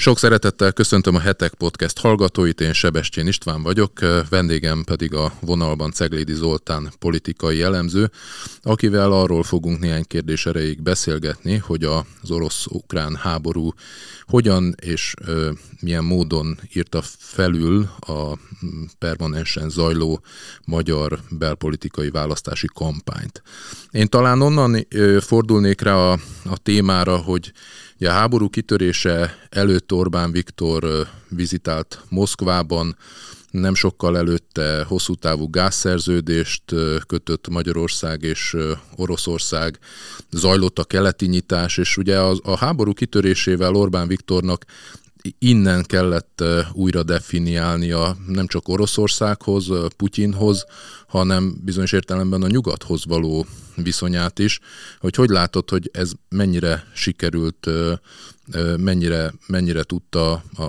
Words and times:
Sok 0.00 0.18
szeretettel 0.18 0.72
köszöntöm 0.72 1.14
a 1.14 1.20
Hetek 1.20 1.54
Podcast 1.54 1.98
hallgatóit, 1.98 2.60
én 2.60 2.72
Sebestyén 2.72 3.26
István 3.26 3.62
vagyok, 3.62 3.92
vendégem 4.28 4.84
pedig 4.84 5.14
a 5.14 5.32
vonalban 5.40 5.92
Ceglédi 5.92 6.32
Zoltán 6.34 6.92
politikai 6.98 7.62
elemző, 7.62 8.10
akivel 8.62 9.12
arról 9.12 9.42
fogunk 9.42 9.78
néhány 9.78 10.04
kérdés 10.06 10.46
erejéig 10.46 10.82
beszélgetni, 10.82 11.56
hogy 11.56 11.84
az 11.84 12.30
orosz-ukrán 12.30 13.14
háború 13.14 13.72
hogyan 14.26 14.74
és 14.80 15.14
ö, 15.26 15.50
milyen 15.80 16.04
módon 16.04 16.58
írta 16.74 17.02
felül 17.18 17.88
a 18.00 18.38
permanensen 18.98 19.70
zajló 19.70 20.20
magyar 20.64 21.18
belpolitikai 21.30 22.10
választási 22.10 22.68
kampányt. 22.74 23.42
Én 23.90 24.08
talán 24.08 24.42
onnan 24.42 24.86
ö, 24.88 25.18
fordulnék 25.20 25.80
rá 25.80 25.94
a, 25.94 26.12
a 26.44 26.58
témára, 26.62 27.16
hogy 27.16 27.52
Ja, 28.00 28.10
a 28.10 28.14
háború 28.14 28.48
kitörése 28.48 29.38
előtt 29.48 29.92
Orbán 29.92 30.32
Viktor 30.32 31.06
vizitált 31.28 32.00
Moszkvában, 32.08 32.96
nem 33.50 33.74
sokkal 33.74 34.16
előtte 34.16 34.84
hosszú 34.88 35.14
távú 35.14 35.50
gázszerződést 35.50 36.62
kötött 37.06 37.48
Magyarország 37.48 38.22
és 38.22 38.56
Oroszország, 38.96 39.78
zajlott 40.30 40.78
a 40.78 40.84
keleti 40.84 41.26
nyitás, 41.26 41.78
és 41.78 41.96
ugye 41.96 42.20
a, 42.20 42.36
a 42.42 42.56
háború 42.56 42.92
kitörésével 42.92 43.74
Orbán 43.74 44.08
Viktornak 44.08 44.64
innen 45.38 45.84
kellett 45.84 46.44
újra 46.72 47.02
definiálnia 47.02 48.16
nem 48.26 48.46
csak 48.46 48.68
Oroszországhoz, 48.68 49.68
Putyinhoz, 49.96 50.66
hanem 51.08 51.54
bizonyos 51.64 51.92
értelemben 51.92 52.42
a 52.42 52.48
nyugathoz 52.48 53.06
való 53.06 53.46
viszonyát 53.76 54.38
is, 54.38 54.60
hogy 55.00 55.14
hogy 55.14 55.28
látod, 55.28 55.70
hogy 55.70 55.90
ez 55.92 56.12
mennyire 56.28 56.84
sikerült, 56.94 57.66
mennyire, 58.76 59.32
mennyire 59.46 59.82
tudta 59.82 60.32
a, 60.32 60.62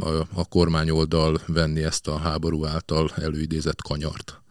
a, 0.00 0.26
a 0.34 0.48
kormányoldal 0.48 1.38
venni 1.46 1.82
ezt 1.82 2.08
a 2.08 2.18
háború 2.18 2.64
által 2.64 3.10
előidézett 3.16 3.82
kanyart? 3.82 4.42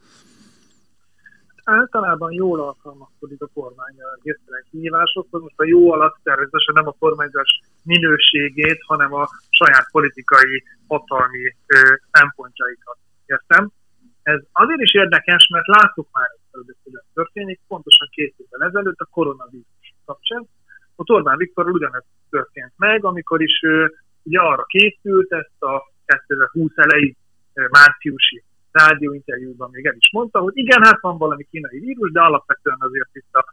általában 1.64 2.32
jól 2.32 2.60
alkalmazkodik 2.60 3.42
a 3.42 3.48
kormány 3.54 3.94
a 4.00 4.18
hirtelen 4.22 4.64
kihívásokhoz. 4.70 5.42
Most 5.42 5.60
a 5.60 5.64
jó 5.64 5.92
alatt 5.92 6.16
természetesen 6.22 6.74
nem 6.74 6.86
a 6.86 6.94
kormányzás 6.98 7.60
minőségét, 7.82 8.80
hanem 8.86 9.12
a 9.14 9.28
saját 9.50 9.90
politikai 9.90 10.62
hatalmi 10.88 11.44
ö, 11.66 11.78
szempontjaikat 12.12 12.96
értem. 13.26 13.70
Ez 14.22 14.40
azért 14.52 14.80
is 14.80 14.94
érdekes, 14.94 15.48
mert 15.48 15.66
láttuk 15.66 16.08
már 16.12 16.28
ezt, 16.34 16.78
hogy 16.82 16.94
ez 16.94 17.04
történik, 17.14 17.60
pontosan 17.68 18.08
két 18.10 18.34
évvel 18.36 18.68
ezelőtt 18.68 18.98
a 18.98 19.08
koronavírus 19.10 19.94
kapcsán. 20.04 20.48
Ott 20.96 21.10
Orbán 21.10 21.36
Viktor 21.36 21.68
ugyanez 21.68 22.04
történt 22.30 22.72
meg, 22.76 23.04
amikor 23.04 23.42
is 23.42 23.60
ő 23.62 23.94
ugye 24.22 24.40
arra 24.40 24.64
készült 24.64 25.32
ezt 25.32 25.62
a 25.62 25.92
2020 26.06 26.72
elejé 26.74 27.16
márciusi 27.70 28.42
rádióinterjúban 28.72 29.70
még 29.72 29.86
el 29.86 29.94
is 29.94 30.10
mondta, 30.12 30.38
hogy 30.40 30.52
igen, 30.56 30.84
hát 30.84 31.00
van 31.00 31.18
valami 31.18 31.46
kínai 31.50 31.78
vírus, 31.78 32.10
de 32.10 32.20
alapvetően 32.20 32.76
azért 32.78 33.08
itt 33.12 33.32
a 33.32 33.44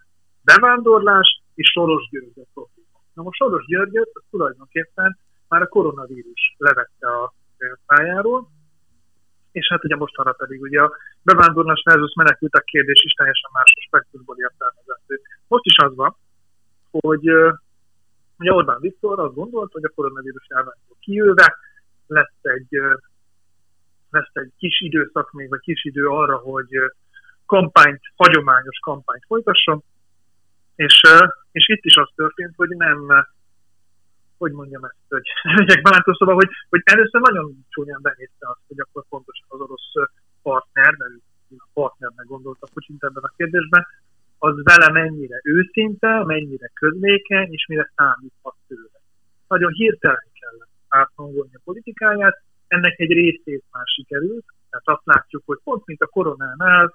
bevándorlás 0.41 1.41
és 1.55 1.71
Soros 1.71 2.09
probléma. 2.53 2.78
Na 3.19 3.25
most 3.25 3.37
Soros 3.37 3.65
Györgyöt 3.65 4.11
az 4.13 4.23
tulajdonképpen 4.29 5.17
már 5.47 5.61
a 5.61 5.67
koronavírus 5.67 6.55
levette 6.57 7.07
a 7.07 7.33
pályáról, 7.85 8.49
és 9.51 9.67
hát 9.69 9.83
ugye 9.83 9.95
mostanra 9.95 10.31
pedig 10.31 10.61
ugye 10.61 10.81
a 10.81 10.91
bevándorlás 11.21 11.81
versus 11.85 12.13
menekültek 12.15 12.63
kérdés 12.63 13.03
is 13.03 13.13
teljesen 13.13 13.49
más 13.53 13.73
aspektusból 13.77 14.35
értelmezhető. 14.37 15.21
Most 15.47 15.65
is 15.65 15.77
az 15.77 15.95
van, 15.95 16.15
hogy 16.91 17.27
ugye 18.37 18.53
Orbán 18.53 18.79
Viktor 18.79 19.19
azt 19.19 19.35
gondolt, 19.35 19.71
hogy 19.71 19.83
a 19.83 19.91
koronavírus 19.95 20.47
járványból 20.49 20.97
kijöve 20.99 21.55
lesz 22.07 22.39
egy 22.41 22.69
lesz 24.09 24.33
egy 24.33 24.51
kis 24.57 24.81
időszak 24.81 25.31
még, 25.31 25.49
vagy 25.49 25.59
kis 25.59 25.85
idő 25.85 26.07
arra, 26.07 26.37
hogy 26.37 26.69
kampányt, 27.45 28.01
hagyományos 28.15 28.79
kampányt 28.81 29.25
folytasson, 29.27 29.83
és, 30.85 31.01
és 31.51 31.67
itt 31.67 31.83
is 31.83 31.95
az 31.95 32.09
történt, 32.15 32.53
hogy 32.55 32.69
nem, 32.69 32.99
hogy 34.37 34.51
mondjam 34.51 34.83
ezt, 34.83 35.09
hogy 35.09 35.27
legyek 35.59 35.81
bántó, 35.81 36.13
szóval, 36.13 36.35
hogy, 36.35 36.49
hogy 36.69 36.81
először 36.83 37.21
nagyon 37.21 37.65
csúnyán 37.69 38.01
benézte 38.01 38.45
azt, 38.51 38.65
hogy 38.67 38.79
akkor 38.79 39.03
pontosan 39.09 39.47
az 39.47 39.59
orosz 39.59 39.91
partner, 40.41 40.95
mert 40.97 41.13
a 41.57 41.67
partnernek 41.73 42.25
gondolta 42.25 42.67
Putyint 42.73 43.03
ebben 43.03 43.23
a 43.23 43.33
kérdésben, 43.37 43.85
az 44.37 44.55
vele 44.63 44.89
mennyire 44.91 45.39
őszinte, 45.43 46.23
mennyire 46.25 46.71
közlékeny, 46.73 47.51
és 47.51 47.65
mire 47.67 47.91
számíthat 47.95 48.55
tőle. 48.67 48.99
Nagyon 49.47 49.71
hirtelen 49.71 50.27
kellett 50.39 50.73
áthangolni 50.87 51.55
a 51.55 51.61
politikáját, 51.63 52.41
ennek 52.67 52.99
egy 52.99 53.11
részét 53.11 53.63
már 53.71 53.85
sikerült, 53.85 54.45
tehát 54.69 54.87
azt 54.87 55.05
látjuk, 55.05 55.43
hogy 55.45 55.59
pont 55.63 55.85
mint 55.85 56.01
a 56.01 56.07
koronánál 56.07 56.93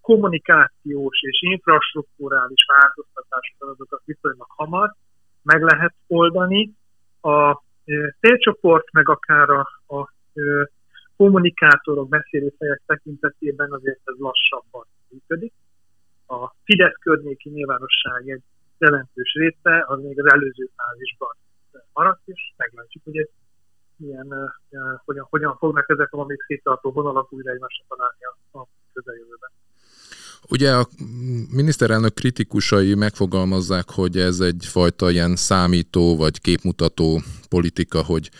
kommunikációs 0.00 1.20
és 1.20 1.38
infrastruktúrális 1.40 2.64
változtatásokat 2.66 3.68
azokat 3.68 4.02
viszonylag 4.04 4.46
hamar 4.48 4.94
meg 5.42 5.62
lehet 5.62 5.94
oldani. 6.06 6.74
A 7.20 7.62
célcsoport, 8.20 8.92
meg 8.92 9.08
akár 9.08 9.50
a, 9.50 9.68
a 9.86 10.12
kommunikátorok, 11.16 12.08
beszélőfejek 12.08 12.82
tekintetében 12.86 13.72
azért 13.72 14.00
ez 14.04 14.14
lassabban 14.18 14.86
működik. 15.08 15.52
A 16.26 16.50
Fidesz 16.64 16.98
környéki 17.00 17.48
nyilvánosság 17.48 18.28
egy 18.28 18.42
jelentős 18.78 19.32
része, 19.34 19.84
az 19.86 20.02
még 20.02 20.20
az 20.20 20.32
előző 20.32 20.70
fázisban 20.76 21.36
maradt, 21.92 22.20
és 22.24 22.52
meglátjuk, 22.56 23.04
hogy 23.04 23.16
ez 23.16 23.28
milyen, 23.96 24.54
hogyan, 25.04 25.26
hogyan 25.30 25.56
fognak 25.56 25.90
ezek 25.90 26.12
a 26.12 26.24
még 26.24 26.42
széttartó 26.46 26.92
vonalak 26.92 27.32
újra 27.32 27.50
egymásra 27.50 27.84
találni 27.88 28.24
a, 28.52 28.58
a 28.58 28.66
közeljövőben. 28.92 29.50
Ugye 30.48 30.74
a 30.74 30.88
miniszterelnök 31.50 32.14
kritikusai 32.14 32.94
megfogalmazzák, 32.94 33.90
hogy 33.90 34.18
ez 34.18 34.40
egyfajta 34.40 35.10
ilyen 35.10 35.36
számító 35.36 36.16
vagy 36.16 36.40
képmutató 36.40 37.22
politika, 37.48 38.02
hogy 38.02 38.30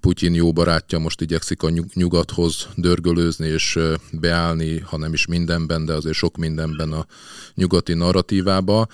Putyin 0.00 0.34
jó 0.34 0.52
barátja 0.52 0.98
most 0.98 1.20
igyekszik 1.20 1.62
a 1.62 1.70
nyugathoz 1.94 2.68
dörgölőzni 2.76 3.46
és 3.46 3.78
beállni, 4.12 4.78
ha 4.78 4.96
nem 4.96 5.12
is 5.12 5.26
mindenben, 5.26 5.84
de 5.84 5.92
azért 5.92 6.16
sok 6.16 6.36
mindenben 6.36 6.92
a 6.92 7.06
nyugati 7.54 7.94
narratívába. 7.94 8.86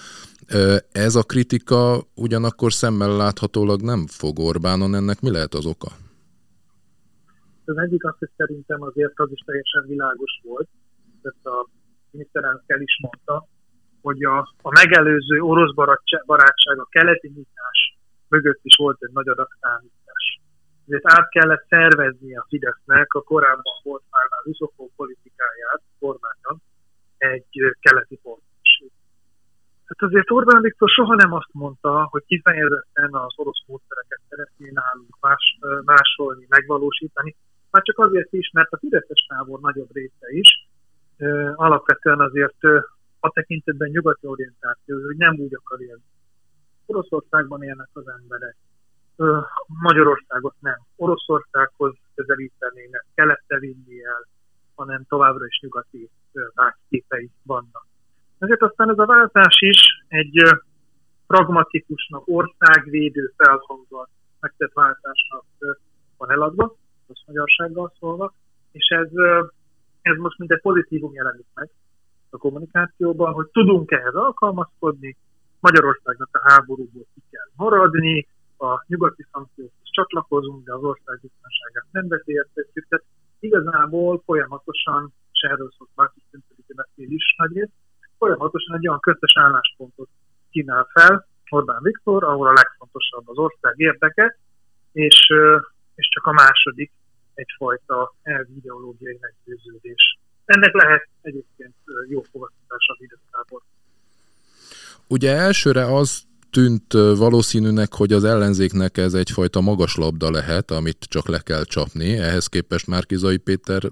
Ez 0.92 1.14
a 1.14 1.22
kritika 1.22 2.06
ugyanakkor 2.14 2.72
szemmel 2.72 3.16
láthatólag 3.16 3.82
nem 3.82 4.06
fog 4.06 4.38
Orbánon, 4.38 4.94
ennek 4.94 5.20
mi 5.20 5.30
lehet 5.30 5.54
az 5.54 5.66
oka? 5.66 5.96
Az 7.68 7.78
egyik 7.78 8.04
azt, 8.04 8.18
hogy 8.18 8.30
szerintem 8.36 8.82
azért 8.82 9.12
az 9.14 9.30
is 9.30 9.40
teljesen 9.40 9.84
világos 9.86 10.40
volt, 10.42 10.68
ezt 11.22 11.46
a 11.46 11.66
miniszterelnök 12.10 12.62
el 12.66 12.80
is 12.80 12.98
mondta, 13.02 13.46
hogy 14.02 14.24
a, 14.24 14.38
a 14.62 14.70
megelőző 14.80 15.40
orosz 15.40 15.74
barátság, 16.24 16.78
a 16.78 16.88
keleti 16.90 17.28
nyitás 17.34 17.78
mögött 18.28 18.60
is 18.62 18.76
volt 18.76 19.02
egy 19.02 19.12
nagy 19.12 19.28
adag 19.28 19.48
számítás. 19.60 20.40
Ezért 20.86 21.12
át 21.12 21.28
kellett 21.28 21.64
szervezni 21.68 22.36
a 22.36 22.46
Fidesznek 22.48 23.12
a 23.14 23.22
korábban 23.22 23.78
volt 23.82 24.04
már 24.10 24.26
az 24.40 24.46
uszokó 24.46 24.90
politikáját 24.96 25.82
kormányon 25.98 26.56
egy 27.18 27.76
keleti 27.80 28.18
pont 28.22 28.42
Hát 29.88 30.02
azért 30.08 30.30
Orbán 30.30 30.62
Viktor 30.62 30.88
soha 30.88 31.14
nem 31.14 31.32
azt 31.32 31.52
mondta, 31.52 32.06
hogy 32.10 32.24
kifejezetten 32.26 33.14
az 33.14 33.34
orosz 33.36 33.62
módszereket 33.66 34.20
szeretné 34.28 34.70
nálunk 34.70 35.16
más, 35.20 35.58
másolni, 35.84 36.46
megvalósítani, 36.48 37.36
már 37.78 37.86
csak 37.86 37.98
azért 37.98 38.32
is, 38.32 38.50
mert 38.52 38.72
a 38.72 38.78
fideszes 38.78 39.26
tábor 39.28 39.60
nagyobb 39.60 39.88
része 39.92 40.28
is 40.30 40.68
alapvetően 41.54 42.20
azért 42.20 42.62
a 43.20 43.30
tekintetben 43.30 43.88
nyugati 43.88 44.26
orientáció, 44.26 45.04
hogy 45.04 45.16
nem 45.16 45.34
úgy 45.38 45.54
akar 45.54 45.80
élni. 45.80 46.02
Oroszországban 46.86 47.62
élnek 47.62 47.88
az 47.92 48.08
emberek, 48.08 48.56
Magyarországot 49.66 50.54
nem. 50.60 50.78
Oroszországhoz 50.96 51.94
közelítenének, 52.14 53.04
kelette 53.14 53.58
vinni 53.58 54.04
el, 54.04 54.26
hanem 54.74 55.04
továbbra 55.08 55.46
is 55.46 55.58
nyugati 55.62 56.10
vágyképei 56.54 57.30
vannak. 57.42 57.86
Ezért 58.38 58.62
aztán 58.62 58.90
ez 58.90 58.98
a 58.98 59.06
váltás 59.06 59.60
is 59.60 59.80
egy 60.08 60.42
pragmatikusnak, 61.26 62.22
országvédő 62.26 63.32
felhanggal 63.36 64.08
megtett 64.40 64.72
váltásnak 64.72 65.44
van 66.16 66.30
eladva, 66.30 66.76
az 67.08 67.22
magyarsággal 67.26 67.92
szólva, 67.98 68.32
és 68.72 68.88
ez, 68.88 69.10
ez 70.02 70.16
most 70.16 70.38
mint 70.38 70.52
egy 70.52 70.60
pozitívum 70.60 71.14
jelenik 71.14 71.46
meg 71.54 71.70
a 72.30 72.36
kommunikációban, 72.36 73.32
hogy 73.32 73.46
tudunk 73.46 73.90
ehhez 73.90 74.14
alkalmazkodni, 74.14 75.16
Magyarországnak 75.60 76.28
a 76.32 76.50
háborúból 76.50 77.06
ki 77.14 77.22
kell 77.30 77.48
maradni, 77.56 78.26
a 78.58 78.84
nyugati 78.86 79.26
szankciókhoz 79.32 79.90
csatlakozunk, 79.90 80.64
de 80.64 80.74
az 80.74 80.82
ország 80.82 81.18
biztonságát 81.20 81.86
nem 81.90 82.08
veszélyeztetjük. 82.08 82.86
Tehát 82.88 83.04
igazából 83.40 84.22
folyamatosan, 84.24 85.12
és 85.32 85.40
erről 85.40 85.72
szólt 85.78 85.90
Márcis 85.94 86.24
beszél 86.66 87.10
is 87.10 87.34
nagyrészt, 87.36 87.72
folyamatosan 88.18 88.76
egy 88.76 88.88
olyan 88.88 89.00
köztes 89.00 89.32
álláspontot 89.36 90.08
kínál 90.50 90.88
fel 90.92 91.26
Orbán 91.48 91.82
Viktor, 91.82 92.24
ahol 92.24 92.46
a 92.46 92.52
legfontosabb 92.52 93.28
az 93.28 93.36
ország 93.36 93.74
érdeke, 93.76 94.36
és, 94.92 95.32
és 95.98 96.08
csak 96.14 96.26
a 96.26 96.32
második 96.32 96.90
egyfajta 97.34 98.14
elvideológiai 98.22 99.18
meggyőződés. 99.20 100.18
Ennek 100.44 100.72
lehet 100.72 101.08
egyébként 101.22 101.74
jó 102.08 102.22
fogadtatás 102.22 102.86
a 102.88 102.96
Fidesz 102.98 103.62
Ugye 105.08 105.32
elsőre 105.32 105.84
az 105.84 106.22
tűnt 106.50 106.92
valószínűnek, 107.16 107.94
hogy 107.94 108.12
az 108.12 108.24
ellenzéknek 108.24 108.96
ez 108.96 109.14
egyfajta 109.14 109.60
magas 109.60 109.96
labda 109.96 110.30
lehet, 110.30 110.70
amit 110.70 111.06
csak 111.08 111.28
le 111.28 111.38
kell 111.38 111.64
csapni. 111.64 112.16
Ehhez 112.16 112.46
képest 112.46 112.86
Márkizai 112.86 113.36
Péter 113.36 113.82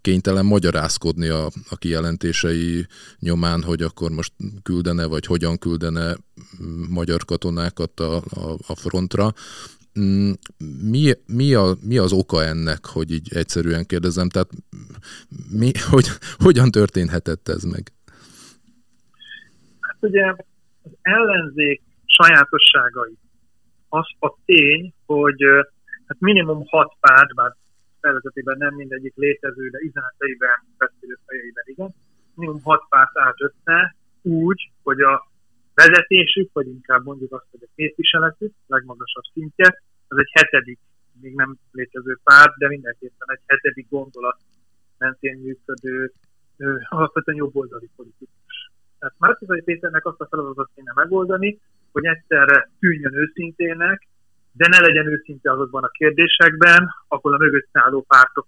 kénytelen 0.00 0.44
magyarázkodni 0.44 1.28
a, 1.28 1.44
a 1.68 1.76
kijelentései 1.76 2.86
nyomán, 3.18 3.62
hogy 3.62 3.82
akkor 3.82 4.10
most 4.10 4.32
küldene, 4.62 5.06
vagy 5.06 5.26
hogyan 5.26 5.58
küldene 5.58 6.16
magyar 6.88 7.24
katonákat 7.24 8.00
a, 8.00 8.16
a, 8.16 8.56
a 8.66 8.74
frontra. 8.74 9.32
Mm, 9.98 10.32
mi, 10.90 11.12
mi, 11.26 11.54
a, 11.54 11.74
mi 11.88 11.98
az 11.98 12.12
oka 12.12 12.42
ennek, 12.42 12.84
hogy 12.84 13.10
így 13.10 13.28
egyszerűen 13.34 13.86
kérdezem? 13.86 14.28
Tehát 14.28 14.48
mi, 15.50 15.70
hogy, 15.92 16.06
hogyan 16.38 16.70
történhetett 16.70 17.48
ez 17.48 17.62
meg? 17.62 17.92
Hát 19.80 19.96
ugye 20.00 20.26
az 20.82 20.92
ellenzék 21.02 21.82
sajátosságai 22.04 23.16
az 23.88 24.06
a 24.18 24.34
tény, 24.44 24.92
hogy 25.06 25.42
hát 26.06 26.20
minimum 26.20 26.64
hat 26.66 26.96
párt, 27.00 27.34
bár 27.34 27.56
szervezetében 28.00 28.56
nem 28.58 28.74
mindegyik 28.74 29.14
létező, 29.16 29.68
de 29.68 29.78
üzeneteiben, 29.78 30.58
beszélő 30.78 31.18
fejeiben 31.26 31.64
igen, 31.66 31.94
minimum 32.34 32.62
hat 32.62 32.86
párt 32.88 33.18
állt 33.18 33.40
össze 33.40 33.96
úgy, 34.22 34.70
hogy 34.82 35.00
a 35.00 35.28
vezetésük, 35.74 36.50
vagy 36.52 36.66
inkább 36.66 37.04
mondjuk 37.04 37.32
azt, 37.32 37.46
hogy 37.50 37.60
a 37.62 37.72
képviseletük, 37.76 38.52
legmagasabb 38.66 39.24
szintje, 39.32 39.82
az 40.08 40.18
egy 40.18 40.30
hetedik, 40.32 40.78
még 41.20 41.34
nem 41.34 41.56
létező 41.72 42.18
párt, 42.24 42.56
de 42.58 42.68
mindenképpen 42.68 43.28
egy 43.30 43.42
hetedik 43.46 43.86
gondolat 43.88 44.38
mentén 44.98 45.38
működő, 45.38 46.12
alapvetően 46.88 47.38
jobboldali 47.38 47.88
politikus. 47.96 48.70
Tehát 48.98 49.14
Márkizai 49.18 49.62
Péternek 49.62 50.06
azt 50.06 50.20
a 50.20 50.26
feladatot 50.26 50.70
kéne 50.74 50.92
megoldani, 50.94 51.58
hogy 51.92 52.04
egyszerre 52.04 52.70
tűnjön 52.78 53.14
őszintének, 53.14 54.06
de 54.52 54.68
ne 54.68 54.80
legyen 54.80 55.06
őszinte 55.06 55.52
azokban 55.52 55.84
a 55.84 55.88
kérdésekben, 55.88 56.94
ahol 57.08 57.34
a 57.34 57.38
mögött 57.38 57.68
álló 57.72 58.04
pártok 58.08 58.46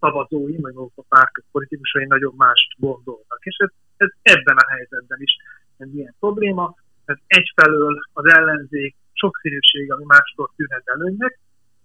szavazói, 0.00 0.56
vagy 0.60 0.74
maguk 0.74 0.92
a 0.94 1.04
pártok 1.08 1.44
politikusai 1.50 2.04
nagyon 2.04 2.34
mást 2.36 2.68
gondolnak. 2.76 3.38
És 3.40 3.56
ez, 3.56 3.70
ez 3.96 4.08
ebben 4.22 4.56
a 4.56 4.70
helyzetben 4.70 5.20
is 5.20 5.36
egy 5.76 5.94
ilyen 5.96 6.14
probléma. 6.18 6.74
Ez 7.04 7.16
egyfelől 7.26 7.98
az 8.12 8.24
ellenzék 8.32 8.96
sokszínűség, 9.14 9.92
ami 9.92 10.04
máskor 10.06 10.50
tűnhet 10.56 10.82
előnynek, 10.84 11.38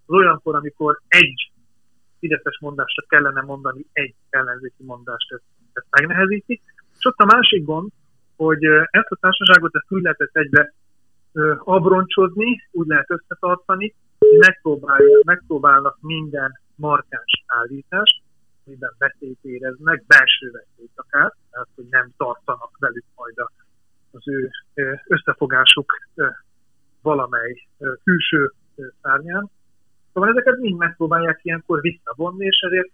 az 0.05 0.15
olyankor, 0.15 0.55
amikor 0.55 0.99
egy 1.07 1.51
fideszes 2.19 2.57
mondásra 2.59 3.03
kellene 3.07 3.41
mondani 3.41 3.85
egy 3.93 4.15
ellenzéki 4.29 4.83
mondást, 4.83 5.31
ezt, 5.31 5.43
ezt 5.73 5.87
megnehezíti. 5.89 6.61
És 6.97 7.05
ott 7.05 7.17
a 7.17 7.25
másik 7.35 7.65
gond, 7.65 7.89
hogy 8.35 8.63
ezt 8.91 9.11
a 9.11 9.15
társaságot 9.15 9.75
ezt 9.75 9.91
úgy 9.91 10.01
lehetett 10.01 10.35
egybe 10.35 10.73
abroncsozni, 11.57 12.67
úgy 12.71 12.87
lehet 12.87 13.11
összetartani, 13.11 13.95
hogy 14.19 14.37
megpróbál, 14.37 14.99
megpróbálnak 15.25 15.97
minden 16.01 16.59
markáns 16.75 17.43
állítást, 17.45 18.21
minden 18.63 18.93
veszélyt 18.97 19.39
éreznek, 19.41 20.03
belső 20.07 20.51
veszélyt 20.51 20.91
akár, 20.95 21.33
tehát 21.51 21.67
hogy 21.75 21.85
nem 21.89 22.09
tartanak 22.17 22.77
velük 22.79 23.05
majd 23.15 23.35
az 24.11 24.27
ő 24.27 24.49
összefogásuk 25.07 25.93
valamely 27.01 27.67
külső 28.03 28.51
szárnyán. 29.01 29.49
Szóval 30.13 30.29
ezeket 30.29 30.59
mind 30.59 30.77
megpróbálják 30.77 31.39
ilyenkor 31.43 31.81
visszavonni, 31.81 32.45
és 32.45 32.59
ezért 32.67 32.89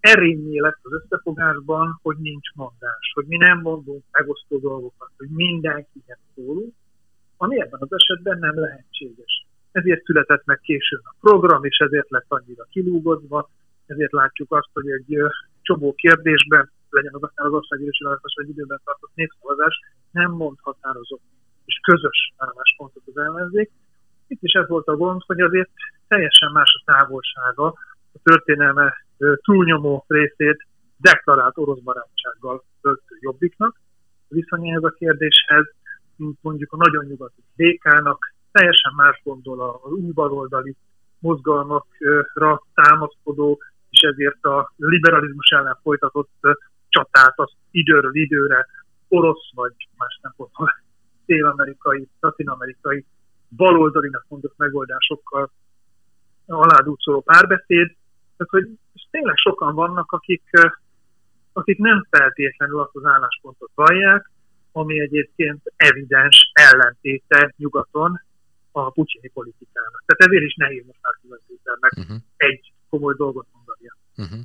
erényé 0.00 0.58
lesz 0.58 0.80
az 0.82 0.92
összefogásban, 0.92 1.98
hogy 2.02 2.16
nincs 2.16 2.52
mondás, 2.54 3.12
hogy 3.14 3.26
mi 3.26 3.36
nem 3.36 3.60
mondunk 3.60 4.04
megosztó 4.10 4.58
dolgokat, 4.58 5.10
hogy 5.16 5.28
mindenkinek 5.28 6.18
szólunk, 6.34 6.74
ami 7.36 7.60
ebben 7.60 7.80
az 7.80 7.92
esetben 7.92 8.38
nem 8.38 8.58
lehetséges. 8.58 9.46
Ezért 9.72 10.04
született 10.04 10.44
meg 10.44 10.60
későn 10.60 11.00
a 11.02 11.14
program, 11.20 11.64
és 11.64 11.78
ezért 11.78 12.10
lett 12.10 12.26
annyira 12.28 12.64
kilúgozva, 12.70 13.50
ezért 13.86 14.12
látjuk 14.12 14.52
azt, 14.52 14.68
hogy 14.72 14.90
egy 14.90 15.16
csomó 15.62 15.94
kérdésben, 15.94 16.70
legyen 16.90 17.14
az 17.14 17.22
akár 17.22 17.46
az 17.46 17.52
országgyűlési 17.52 18.04
választás 18.04 18.34
vagy 18.36 18.48
időben 18.48 18.80
tartott 18.84 19.14
népszavazás, 19.14 19.80
nem 20.10 20.30
mond 20.30 20.56
határozott 20.60 21.22
és 21.66 21.80
közös 21.82 22.32
álláspontot 22.36 23.02
az 23.06 23.16
ellenzék. 23.16 23.70
Itt 24.26 24.42
is 24.42 24.52
ez 24.52 24.68
volt 24.68 24.86
a 24.86 24.96
gond, 24.96 25.22
hogy 25.26 25.40
azért 25.40 25.70
teljesen 26.08 26.52
más 26.52 26.80
a 26.80 26.92
távolsága, 26.92 27.66
a 28.12 28.18
történelme 28.22 28.94
túlnyomó 29.42 30.04
részét 30.08 30.66
deklarált 30.96 31.58
orosz 31.58 31.80
barátsággal 31.80 32.64
töltő 32.80 33.16
jobbiknak. 33.20 33.80
Viszont 34.28 34.66
ehhez 34.66 34.82
a 34.82 34.90
kérdéshez, 34.90 35.66
mint 36.16 36.38
mondjuk 36.40 36.72
a 36.72 36.76
nagyon 36.76 37.04
nyugati 37.04 37.42
békának, 37.56 38.34
teljesen 38.52 38.92
más 38.96 39.20
gondol 39.24 39.80
az 39.84 39.92
új 39.92 40.12
baloldali 40.12 40.76
mozgalmakra 41.18 42.62
támaszkodó, 42.74 43.58
és 43.90 44.00
ezért 44.00 44.44
a 44.44 44.72
liberalizmus 44.76 45.48
ellen 45.48 45.78
folytatott 45.82 46.30
csatát 46.88 47.34
az 47.36 47.52
időről 47.70 48.14
időre 48.14 48.66
orosz 49.08 49.50
vagy 49.54 49.72
más 49.96 50.18
szempontból 50.22 50.84
dél-amerikai, 51.26 52.08
latin-amerikai 52.20 53.04
baloldalinak 53.56 54.24
mondott 54.28 54.54
megoldásokkal 54.56 55.50
aládúcoló 56.46 57.20
párbeszéd. 57.20 57.96
Tehát, 58.36 58.52
hogy 58.52 58.68
tényleg 59.10 59.36
sokan 59.36 59.74
vannak, 59.74 60.12
akik, 60.12 60.42
akik 61.52 61.78
nem 61.78 62.06
feltétlenül 62.10 62.80
azt 62.80 62.96
az 62.96 63.04
álláspontot 63.04 63.70
vallják, 63.74 64.30
ami 64.72 65.00
egyébként 65.00 65.72
evidens 65.76 66.50
ellentéte 66.52 67.54
nyugaton 67.56 68.20
a 68.72 68.90
pucsini 68.90 69.28
politikának. 69.28 70.02
Tehát 70.06 70.22
ezért 70.26 70.44
is 70.44 70.54
nehéz 70.54 70.86
most 70.86 70.98
már 71.02 71.14
meg 71.80 71.92
uh-huh. 71.96 72.16
egy 72.36 72.72
komoly 72.90 73.14
dolgot 73.14 73.46
mondani. 73.52 73.90
Uh-huh. 74.16 74.40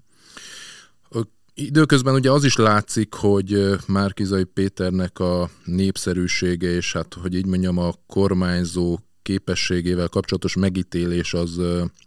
Időközben 1.53 2.13
ugye 2.13 2.31
az 2.31 2.43
is 2.43 2.55
látszik, 2.55 3.13
hogy 3.13 3.75
Márkizai 3.87 4.43
Péternek 4.43 5.19
a 5.19 5.49
népszerűsége, 5.65 6.69
és 6.69 6.93
hát, 6.93 7.13
hogy 7.13 7.35
így 7.35 7.45
mondjam, 7.45 7.77
a 7.77 7.93
kormányzó 8.07 8.99
képességével 9.21 10.07
kapcsolatos 10.07 10.55
megítélés 10.55 11.33
az 11.33 11.61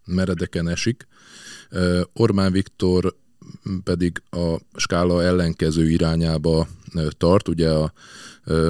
meredeken 0.04 0.68
esik. 0.68 1.06
Orbán 2.12 2.52
Viktor 2.52 3.16
pedig 3.84 4.22
a 4.30 4.56
skála 4.74 5.22
ellenkező 5.22 5.90
irányába 5.90 6.68
tart. 7.10 7.48
Ugye 7.48 7.70
a 7.70 7.92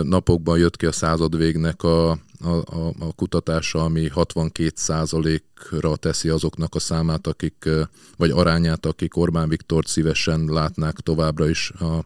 napokban 0.03 0.59
jött 0.59 0.77
ki 0.77 0.87
a 0.87 0.93
századvégnek 0.93 1.83
a 1.83 2.19
a, 2.45 2.77
a, 2.77 2.95
a 2.99 3.13
kutatása, 3.13 3.85
ami 3.85 4.11
62%-ra 4.15 5.97
teszi 5.97 6.29
azoknak 6.29 6.75
a 6.75 6.79
számát, 6.79 7.27
akik, 7.27 7.69
vagy 8.17 8.31
arányát, 8.31 8.87
akik 8.87 9.17
Orbán 9.17 9.49
Viktort 9.49 9.87
szívesen 9.87 10.45
látnák 10.45 10.95
továbbra 11.01 11.49
is 11.49 11.71
a 11.71 12.05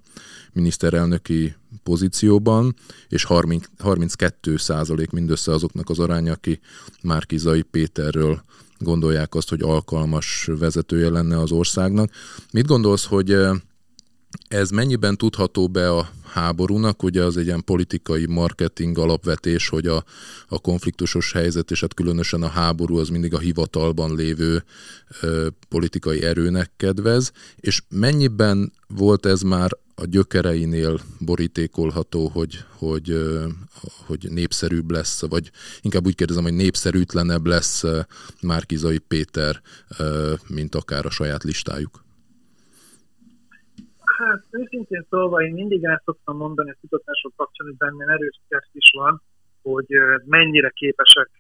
miniszterelnöki 0.53 1.55
pozícióban, 1.83 2.77
és 3.09 3.25
30, 3.25 3.67
32 3.79 4.57
százalék 4.57 5.11
mindössze 5.11 5.53
azoknak 5.53 5.91
az 5.91 5.99
aránya, 5.99 6.33
aki 6.33 6.61
Márkizai 7.03 7.63
Péterről 7.63 8.43
gondolják 8.79 9.35
azt, 9.35 9.49
hogy 9.49 9.63
alkalmas 9.63 10.49
vezetője 10.59 11.11
lenne 11.11 11.39
az 11.39 11.51
országnak. 11.51 12.11
Mit 12.53 12.67
gondolsz, 12.67 13.05
hogy 13.05 13.37
ez 14.49 14.71
mennyiben 14.71 15.17
tudható 15.17 15.69
be 15.69 15.91
a 15.91 16.09
háborúnak, 16.25 17.03
ugye 17.03 17.23
az 17.23 17.37
egy 17.37 17.47
ilyen 17.47 17.65
politikai 17.65 18.27
marketing 18.27 18.99
alapvetés, 18.99 19.69
hogy 19.69 19.87
a, 19.87 20.05
a 20.49 20.59
konfliktusos 20.59 21.33
helyzet, 21.33 21.71
és 21.71 21.81
hát 21.81 21.95
különösen 21.95 22.43
a 22.43 22.49
háború 22.49 22.97
az 22.99 23.09
mindig 23.09 23.35
a 23.35 23.39
hivatalban 23.39 24.15
lévő 24.15 24.65
ö, 25.21 25.47
politikai 25.69 26.23
erőnek 26.23 26.71
kedvez, 26.77 27.33
és 27.57 27.83
mennyiben 27.89 28.73
volt 28.87 29.27
ez 29.27 29.41
már 29.43 29.71
a 29.95 30.07
gyökereinél 30.07 31.01
borítékolható, 31.19 32.29
hogy, 32.29 32.65
hogy, 32.77 33.27
hogy 34.07 34.27
népszerűbb 34.31 34.91
lesz, 34.91 35.21
vagy 35.21 35.51
inkább 35.81 36.07
úgy 36.07 36.15
kérdezem, 36.15 36.43
hogy 36.43 36.55
népszerűtlenebb 36.55 37.47
lesz 37.47 37.85
Márkizai 38.41 38.99
Péter, 38.99 39.63
mint 40.47 40.75
akár 40.75 41.07
a 41.07 41.11
saját 41.11 41.45
listájuk? 41.45 42.07
Hát 44.19 44.43
őszintén 44.51 45.07
szólva 45.11 45.43
én 45.43 45.53
mindig 45.53 45.85
el 45.85 46.03
szoktam 46.05 46.37
mondani 46.37 46.71
a 46.71 46.77
kutatások 46.81 47.33
kapcsán, 47.37 47.67
hogy 47.67 47.77
benne 47.77 48.13
erős 48.13 48.41
is 48.73 48.91
van, 48.97 49.23
hogy 49.63 49.87
mennyire 50.25 50.71
képesek 50.71 51.31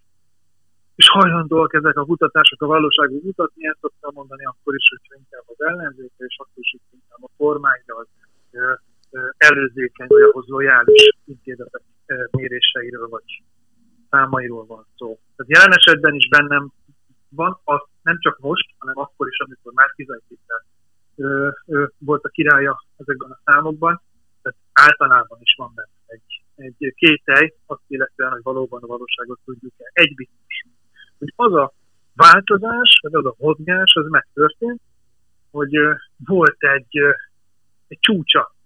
és 1.01 1.09
hajlandóak 1.09 1.75
ezek 1.75 1.97
a 1.97 2.05
kutatások 2.05 2.63
a 2.63 2.67
valóságot 2.67 3.23
mutatni, 3.23 3.67
ezt 3.67 3.79
szoktam 3.81 4.11
mondani 4.15 4.45
akkor 4.45 4.75
is, 4.75 4.89
hogyha 4.89 5.15
inkább 5.23 5.47
az 5.47 5.61
ellenzéke, 5.71 6.25
és 6.25 6.37
akkor 6.39 6.63
is, 6.65 6.71
hogy 6.71 7.01
inkább 7.01 7.23
a 7.29 7.31
kormánya 7.37 7.95
az 8.03 8.09
előzékeny, 9.37 10.07
vagy 10.07 10.23
ahhoz 10.23 10.47
lojális 10.47 11.09
intézetek 11.25 11.83
méréseiről, 12.31 13.09
vagy 13.09 13.43
számairól 14.11 14.67
van 14.67 14.87
szó. 14.97 15.19
Tehát 15.37 15.53
jelen 15.55 15.73
esetben 15.79 16.15
is 16.15 16.29
bennem 16.29 16.73
van, 17.29 17.61
az 17.65 17.81
nem 18.03 18.19
csak 18.21 18.39
most, 18.39 18.67
hanem 18.79 18.99
akkor 18.99 19.29
is, 19.29 19.39
amikor 19.39 19.73
már 19.73 19.91
Péter 21.19 21.93
volt 21.99 22.25
a 22.25 22.29
királya 22.29 22.85
ezekben 22.97 23.31
a 23.31 23.41
számokban, 23.45 24.01
tehát 24.43 24.59
általában 24.73 25.39
is 25.41 25.55
van 25.59 25.73
benne 25.75 25.89
egy, 26.07 26.43
egy 26.57 26.95
kételj, 26.95 27.53
azt 27.67 27.81
illetően, 27.87 28.31
hogy 28.31 28.43
valóban 28.43 28.83
a 28.83 28.87
valóságot 28.87 29.39
tudjuk-e. 29.45 29.91
Egy 29.93 30.15
biztos, 30.15 30.65
hogy 31.19 31.33
az 31.37 31.55
a 31.55 31.73
változás, 32.15 32.99
vagy 33.03 33.15
az 33.15 33.27
a 33.27 33.35
mozgás, 33.39 33.95
az 33.95 34.09
megtörtént, 34.09 34.81
hogy 35.51 35.79
volt 36.27 36.57
egy, 36.59 36.99
egy 37.89 37.99
csúcsa 38.01 38.57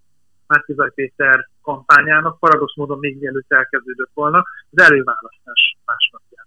Márkizaj 0.46 0.90
Péter 0.94 1.48
kampányának, 1.62 2.38
paradox 2.38 2.76
módon 2.76 2.98
még 2.98 3.18
mielőtt 3.18 3.52
elkezdődött 3.52 4.10
volna, 4.14 4.42
az 4.70 4.82
előválasztás 4.82 5.76
másnapján. 5.84 6.46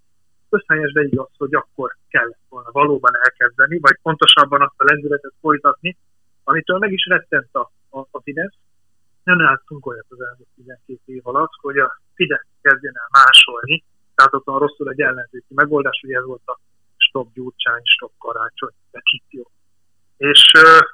Összhelyes, 0.50 0.91
de 0.91 1.01
igaz, 1.01 1.29
hogy 1.38 1.55
akkor 1.55 1.95
kellett 2.09 2.45
valóban 2.79 3.13
elkezdeni, 3.25 3.77
vagy 3.79 3.98
pontosabban 4.01 4.62
azt 4.62 4.79
a 4.82 4.88
lendületet 4.89 5.34
folytatni, 5.41 5.98
amitől 6.44 6.77
meg 6.77 6.91
is 6.91 7.05
rettent 7.05 7.53
a, 7.62 7.72
a, 7.89 8.00
a 8.12 8.20
Fidesz. 8.22 8.58
Nem 9.24 9.39
láttunk 9.41 9.86
olyat 9.86 10.05
az 10.10 10.22
elmúlt 10.22 10.48
12 10.55 11.00
év 11.05 11.27
alatt, 11.27 11.53
hogy 11.62 11.77
a 11.77 12.00
Fidesz 12.13 12.48
kezdjen 12.62 12.94
el 13.01 13.10
másolni, 13.24 13.84
tehát 14.15 14.34
ott 14.34 14.46
rosszul 14.46 14.89
egy 14.89 15.01
ellenzéki 15.01 15.53
megoldás, 15.53 16.00
hogy 16.01 16.12
ez 16.12 16.25
volt 16.25 16.46
a 16.46 16.60
stop 16.98 17.34
gyurcsány, 17.34 17.82
stop 17.84 18.12
karácsony, 18.17 18.75
petíció. 18.91 19.51
És, 20.17 20.51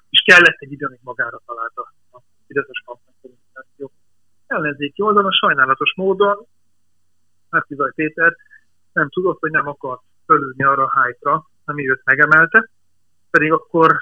és 0.09 0.21
kellett 0.25 0.59
egy 0.59 0.71
idő, 0.71 0.85
amíg 0.85 0.99
magára 1.03 1.39
találta 1.45 1.81
a 2.11 2.19
Fideszes 2.47 2.83
kampánykommunikáció. 2.85 3.91
Ellenzéki 4.47 5.01
oldalon 5.01 5.31
sajnálatos 5.31 5.93
módon 5.95 6.47
Márkizaj 7.51 7.91
Péter 7.95 8.35
nem 8.93 9.09
tudott, 9.09 9.39
hogy 9.39 9.51
nem 9.51 9.67
akart 9.67 10.01
fölülni 10.25 10.63
arra 10.63 10.83
a 10.85 11.01
hype-ra, 11.01 11.49
ami 11.71 11.89
őt 11.89 12.01
megemelte, 12.03 12.69
pedig 13.29 13.51
akkor 13.51 13.97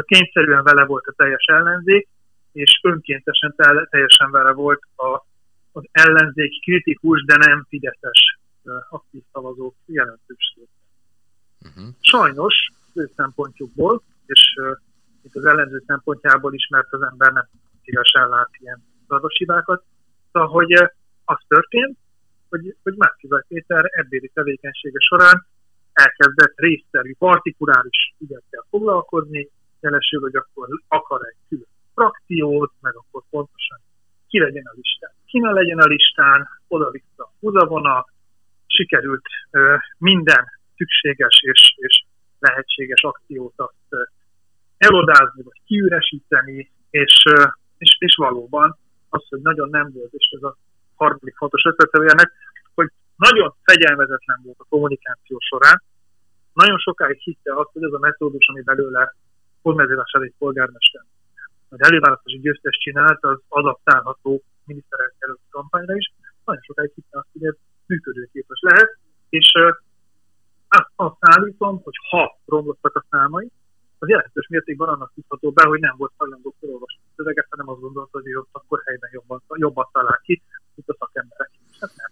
kényszerűen 0.00 0.62
vele 0.62 0.84
volt 0.84 1.06
a 1.06 1.12
teljes 1.16 1.44
ellenzék, 1.44 2.08
és 2.52 2.80
önkéntesen 2.82 3.54
teljesen 3.90 4.30
vele 4.30 4.52
volt 4.52 4.80
a, 4.96 5.24
az 5.72 5.84
ellenzék 5.92 6.62
kritikus, 6.62 7.24
de 7.24 7.36
nem 7.36 7.66
fideszes 7.68 8.38
aktív 8.88 9.22
szavazók 9.32 9.74
jelentőség. 9.86 10.68
Uh-huh. 11.60 11.94
Sajnos 12.00 12.54
ő 12.94 13.10
szempontjukból, 13.16 14.02
és 14.26 14.54
itt 15.22 15.34
az 15.34 15.44
ellenző 15.44 15.82
szempontjából 15.86 16.54
is, 16.54 16.68
mert 16.70 16.92
az 16.92 17.02
ember 17.02 17.32
nem 17.32 17.48
szívesen 17.84 18.28
lát 18.28 18.50
ilyen 18.58 18.82
hibákat, 19.26 19.82
szóval, 20.32 20.48
hogy 20.48 20.72
az 21.24 21.38
történt, 21.48 21.98
hogy, 22.48 22.76
hogy 22.82 22.94
Márkizaj 22.96 23.42
Péter 23.48 23.84
ebbéli 23.90 24.30
tevékenysége 24.34 24.98
során 24.98 25.46
elkezdett 26.04 26.54
részszerű, 26.56 27.14
partikuláris 27.18 28.14
ügyekkel 28.18 28.64
foglalkozni, 28.70 29.48
jelesül, 29.80 30.20
hogy 30.20 30.36
akkor 30.36 30.68
akar 30.88 31.20
egy 31.30 31.40
külön 31.48 31.72
frakciót, 31.94 32.72
meg 32.80 32.94
akkor 32.96 33.22
pontosan 33.30 33.78
ki 34.28 34.38
legyen 34.38 34.66
a 34.72 34.74
listán. 34.74 35.12
Ki 35.26 35.38
ne 35.38 35.50
legyen 35.50 35.78
a 35.78 35.86
listán, 35.86 36.48
oda-vissza 36.68 37.32
húzavona, 37.40 38.04
sikerült 38.66 39.26
ö, 39.50 39.76
minden 39.98 40.44
szükséges 40.76 41.40
és, 41.52 41.74
és 41.76 42.04
lehetséges 42.38 43.02
akciót 43.02 43.52
azt 43.56 44.08
elodázni, 44.78 45.42
vagy 45.42 45.60
kiüresíteni, 45.66 46.70
és, 46.90 47.24
ö, 47.34 47.44
és, 47.78 47.96
és 47.98 48.14
valóban 48.16 48.78
az, 49.08 49.22
hogy 49.28 49.40
nagyon 49.40 49.68
nem 49.70 49.92
volt, 49.92 50.12
és 50.12 50.28
ez 50.36 50.42
a 50.42 50.56
harmadik 50.94 51.36
fontos 51.36 51.62
összetevőjenek, 51.64 52.32
hogy 52.74 52.88
nagyon 53.16 53.54
fegyelmezetlen 53.62 54.40
volt 54.44 54.58
a 54.58 54.66
kommunikáció 54.68 55.38
során, 55.38 55.82
nagyon 56.52 56.78
sokáig 56.78 57.18
hitte 57.18 57.54
azt, 57.56 57.70
hogy 57.72 57.82
ez 57.82 57.92
a 57.92 57.98
metódus, 57.98 58.48
ami 58.48 58.62
belőle 58.62 59.14
egy 59.62 60.34
polgármester 60.38 61.04
az 61.68 61.82
előválasztási 61.82 62.38
győztes 62.38 62.78
csinált, 62.78 63.24
az 63.24 63.40
adaptálható 63.48 64.42
miniszterelnök 64.64 65.38
kampányra 65.50 65.96
is. 65.96 66.12
Nagyon 66.44 66.62
sokáig 66.62 66.92
hitte 66.94 67.18
azt, 67.18 67.28
hogy 67.32 67.44
ez 67.44 67.54
működőképes 67.86 68.60
lehet, 68.60 68.98
és 69.28 69.52
azt, 70.68 70.90
azt 70.96 71.16
állítom, 71.20 71.82
hogy 71.82 71.94
ha 72.10 72.38
romlottak 72.46 72.96
a 72.96 73.04
számai, 73.10 73.50
az 73.98 74.08
jelentős 74.08 74.48
mértékben 74.48 74.88
annak 74.88 75.12
tudható 75.14 75.50
be, 75.50 75.66
hogy 75.66 75.80
nem 75.80 75.94
volt 75.96 76.12
hajlandó 76.16 76.54
felolvasni 76.60 77.00
a 77.02 77.12
szöveget, 77.16 77.46
hanem 77.50 77.68
azt 77.68 77.80
gondolta, 77.80 78.18
hogy 78.18 78.34
ott 78.34 78.48
akkor 78.52 78.82
helyben 78.84 79.10
jobban, 79.12 79.42
jobban 79.48 79.88
talál 79.92 80.20
ki, 80.22 80.42
mint 80.74 80.88
a 80.88 80.96
szakemberek. 80.98 81.50
Hát 81.80 81.90
nem. 81.96 82.10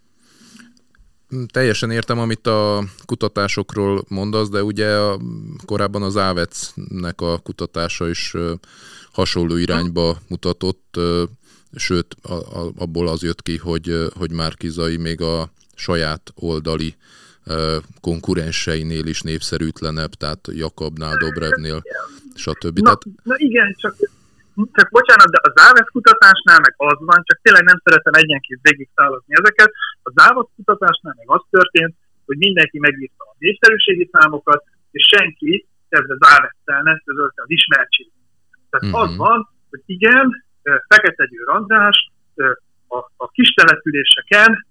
Teljesen 1.46 1.90
értem, 1.90 2.18
amit 2.18 2.46
a 2.46 2.84
kutatásokról 3.06 4.04
mondasz, 4.08 4.48
de 4.48 4.62
ugye 4.62 4.96
a, 4.96 5.20
korábban 5.66 6.02
az 6.02 6.16
Ávecnek 6.16 7.20
a 7.20 7.38
kutatása 7.38 8.08
is 8.08 8.34
hasonló 9.12 9.56
irányba 9.56 10.18
mutatott, 10.28 11.00
sőt, 11.74 12.16
abból 12.76 13.08
az 13.08 13.22
jött 13.22 13.42
ki, 13.42 13.56
hogy, 13.56 14.08
hogy 14.14 14.32
Márkizai 14.32 14.96
még 14.96 15.20
a 15.20 15.52
saját 15.74 16.32
oldali 16.34 16.94
konkurenseinél 18.00 19.06
is 19.06 19.20
népszerűtlenebb, 19.20 20.14
tehát 20.14 20.48
Jakabnál, 20.52 21.16
Dobrevnél, 21.16 21.82
stb. 22.34 22.78
Na, 22.78 22.84
tehát... 22.84 23.04
na 23.22 23.34
igen, 23.38 23.74
csak 23.78 23.96
csak 24.76 24.88
bocsánat, 24.98 25.30
de 25.34 25.40
a 25.46 25.54
Závesz 25.58 25.94
kutatásnál 25.96 26.60
meg 26.66 26.74
az 26.90 26.98
van, 27.10 27.20
csak 27.28 27.38
tényleg 27.42 27.64
nem 27.70 27.82
szeretem 27.84 28.20
egyenként 28.22 28.60
végig 28.68 28.88
szállazni 28.94 29.32
ezeket. 29.40 29.70
A 30.08 30.10
Závesz 30.18 30.54
kutatásnál 30.56 31.14
meg 31.20 31.28
az 31.36 31.42
történt, 31.50 31.94
hogy 32.28 32.38
mindenki 32.46 32.78
megírta 32.78 33.24
a 33.32 33.34
népszerűségi 33.38 34.06
számokat, 34.12 34.60
és 34.90 35.02
senki 35.14 35.52
kezdve 35.88 36.16
Závesztel 36.24 36.82
nem 36.82 36.98
közölte 37.04 37.42
az 37.42 37.50
ismertség. 37.58 38.08
Tehát 38.70 38.86
uh-huh. 38.86 39.02
az 39.02 39.16
van, 39.16 39.48
hogy 39.70 39.82
igen, 39.86 40.26
Fekete 40.88 41.24
Győr 41.30 41.48
András 41.48 41.98
a, 42.88 42.98
a 43.16 43.26
kis 43.36 43.50
településeken 43.58 44.66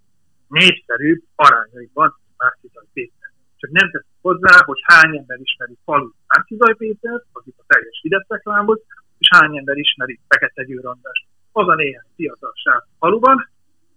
népszerűbb 0.48 1.22
arányaiban 1.36 2.10
Márkizaj 2.38 2.86
Péter. 2.94 3.30
Csak 3.58 3.72
nem 3.72 3.92
tesz 3.92 4.06
hozzá, 4.22 4.64
hogy 4.66 4.80
hány 4.84 5.18
ember 5.18 5.40
ismeri 5.40 5.78
falu 5.86 6.10
Márkizaj 6.28 6.76
Péter, 6.76 7.22
az 7.32 7.44
itt 7.46 7.60
a 7.60 7.64
teljes 7.68 8.00
Fidesz 8.02 8.28
reklámot, 8.28 8.82
és 9.18 9.28
hány 9.36 9.58
ember 9.58 9.78
ismeri 9.78 10.20
Fekete 10.28 10.64
Győr 10.64 10.86
András. 10.86 11.26
Az 11.52 11.68
a 11.68 11.76
néhány 11.76 12.10
fiatal 12.16 12.54
srác 12.56 12.86
faluban, 13.00 13.50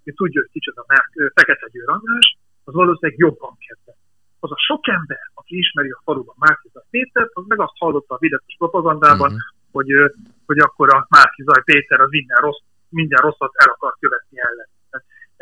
hogy 0.04 0.14
tudja, 0.14 0.40
hogy 0.40 0.50
kicsoda 0.50 0.84
mert 0.86 1.32
Fekete 1.34 1.68
Győr 1.72 1.88
András, 1.88 2.26
az 2.64 2.74
valószínűleg 2.74 3.18
jobban 3.18 3.56
kedve. 3.66 3.92
Az 4.40 4.50
a 4.50 4.58
sok 4.68 4.88
ember, 4.88 5.24
aki 5.34 5.56
ismeri 5.58 5.90
a 5.90 6.00
faluban 6.04 6.34
Márkizaj 6.38 6.82
Pétert, 6.90 7.30
az 7.32 7.44
meg 7.46 7.60
azt 7.60 7.78
hallotta 7.78 8.14
a 8.14 8.18
videós 8.18 8.54
propagandában, 8.58 9.30
uh-huh. 9.32 9.48
hogy, 9.72 9.90
hogy 10.46 10.58
akkor 10.58 10.94
a 10.94 11.06
Márkizaj 11.08 11.62
Péter 11.64 12.00
az 12.00 12.10
minden, 12.10 12.40
rossz, 12.40 12.62
minden 12.88 13.20
rosszat 13.22 13.52
el 13.54 13.68
akar 13.74 13.96
követni 14.00 14.38
ellen. 14.48 14.68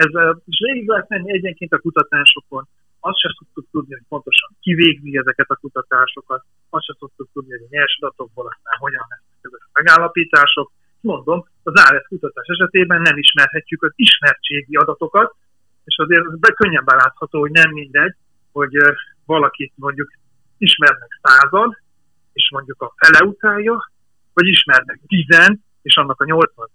Ez, 0.04 0.12
és 0.44 0.58
végig 0.66 0.88
lehet 0.88 1.08
menni 1.08 1.32
egyenként 1.32 1.73
a 1.73 1.78
kutatásokon, 1.78 2.64
azt 3.00 3.18
sem 3.18 3.32
tudtuk 3.38 3.66
tudni, 3.70 3.92
hogy 3.94 4.06
pontosan 4.08 4.50
kivégzi 4.61 5.16
ezeket 5.18 5.50
a 5.50 5.56
kutatásokat, 5.56 6.42
azt 6.70 6.85
sem 6.85 6.97
tudtuk 6.99 7.28
tudni, 7.32 7.50
hogy 7.50 7.66
a 7.66 7.75
nyers 7.75 7.99
adatokból 8.00 8.47
aztán 8.47 8.76
hogyan 8.78 9.00
a 9.00 9.18
megállapítások. 9.78 10.73
Mondom, 11.00 11.38
az 11.62 11.75
ARS 11.82 12.06
kutatás 12.08 12.47
esetében 12.47 13.00
nem 13.00 13.16
ismerhetjük 13.16 13.82
az 13.82 13.92
ismertségi 13.94 14.76
adatokat, 14.76 15.35
és 15.85 15.97
azért 15.97 16.38
be 16.38 16.50
könnyen 16.52 16.85
belátható, 16.85 17.40
hogy 17.40 17.50
nem 17.50 17.70
mindegy, 17.70 18.14
hogy 18.52 18.75
valakit 19.26 19.73
mondjuk 19.76 20.11
ismernek 20.58 21.20
század, 21.23 21.70
és 22.32 22.50
mondjuk 22.50 22.82
a 22.82 22.94
fele 22.97 23.25
utálja, 23.25 23.90
vagy 24.32 24.47
ismernek 24.47 25.00
tizen, 25.06 25.64
és 25.82 25.97
annak 25.97 26.20
a 26.20 26.25
80 26.25 26.68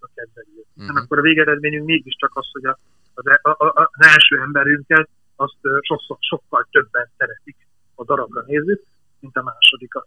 a 0.00 0.08
kedveli. 0.14 0.64
Uh-huh. 0.76 1.02
akkor 1.02 1.18
a 1.18 1.22
végeredményünk 1.22 1.86
mégiscsak 1.86 2.30
az, 2.34 2.48
hogy 2.52 2.64
a, 2.64 2.78
az, 3.14 3.26
e- 3.26 3.40
a, 3.42 3.50
a, 3.50 3.72
az 3.74 4.06
első 4.06 4.40
emberünket 4.40 5.08
azt 5.36 5.60
sokszor, 5.80 6.16
sokkal 6.20 6.66
többen 6.70 7.10
szeretik 7.16 7.56
a 7.94 8.04
darabra 8.04 8.42
nézzük, 8.46 8.82
mint 9.20 9.36
a 9.36 9.42
másodikat. 9.42 10.06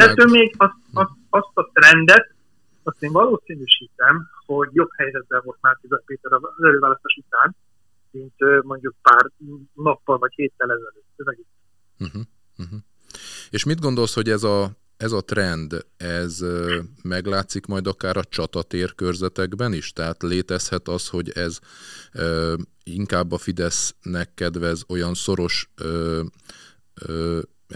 Ettől 0.00 0.30
még 0.30 0.54
azt, 0.56 0.74
azt, 0.92 1.10
azt 1.30 1.50
a 1.54 1.70
trendet, 1.72 2.34
azt 2.82 3.02
én 3.02 3.12
valószínűsítem, 3.12 4.28
hogy 4.46 4.68
jobb 4.72 4.90
helyzetben 4.96 5.40
volt 5.44 5.58
Márkizaj 5.60 6.02
Péter 6.06 6.32
az 6.32 6.64
előválasztás 6.64 7.20
után, 7.26 7.56
mint 8.10 8.62
mondjuk 8.62 8.94
pár 9.02 9.30
nappal 9.74 10.18
vagy 10.18 10.32
héttel 10.34 10.70
ezelőtt. 10.70 11.48
Uh-huh, 11.98 12.22
uh-huh. 12.58 12.78
És 13.50 13.64
mit 13.64 13.80
gondolsz, 13.80 14.14
hogy 14.14 14.30
ez 14.30 14.42
a 14.42 14.70
ez 14.96 15.12
a 15.12 15.20
trend, 15.20 15.86
ez 15.96 16.44
meglátszik 17.02 17.66
majd 17.66 17.86
akár 17.86 18.16
a 18.16 18.24
csatatér 18.24 18.94
körzetekben 18.94 19.72
is? 19.72 19.92
Tehát 19.92 20.22
létezhet 20.22 20.88
az, 20.88 21.08
hogy 21.08 21.30
ez 21.30 21.58
inkább 22.82 23.32
a 23.32 23.38
Fidesznek 23.38 24.34
kedvez 24.34 24.84
olyan 24.88 25.14
szoros 25.14 25.70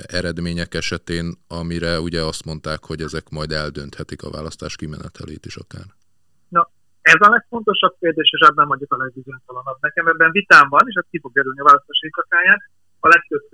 eredmények 0.07 0.75
esetén, 0.75 1.27
amire 1.49 2.01
ugye 2.01 2.21
azt 2.23 2.45
mondták, 2.45 2.85
hogy 2.85 3.01
ezek 3.01 3.27
majd 3.31 3.51
eldönthetik 3.53 4.23
a 4.23 4.31
választás 4.31 4.77
kimenetelét 4.77 5.45
is 5.47 5.57
akár. 5.57 5.87
Na, 6.49 6.71
Ez 7.01 7.21
a 7.27 7.31
legfontosabb 7.31 7.97
kérdés, 8.01 8.31
és 8.37 8.47
ebben 8.49 8.67
mondjuk 8.67 8.93
a 8.93 8.97
legbizonytalanabb. 8.97 9.79
Nekem 9.81 10.07
ebben 10.07 10.31
vitám 10.31 10.69
van, 10.69 10.85
és 10.89 10.95
ez 10.95 11.07
ki 11.11 11.19
fog 11.21 11.33
a 11.39 11.65
választási 11.65 12.11
kakáján, 12.11 12.61
a 13.01 13.09
legtöbb 13.09 13.47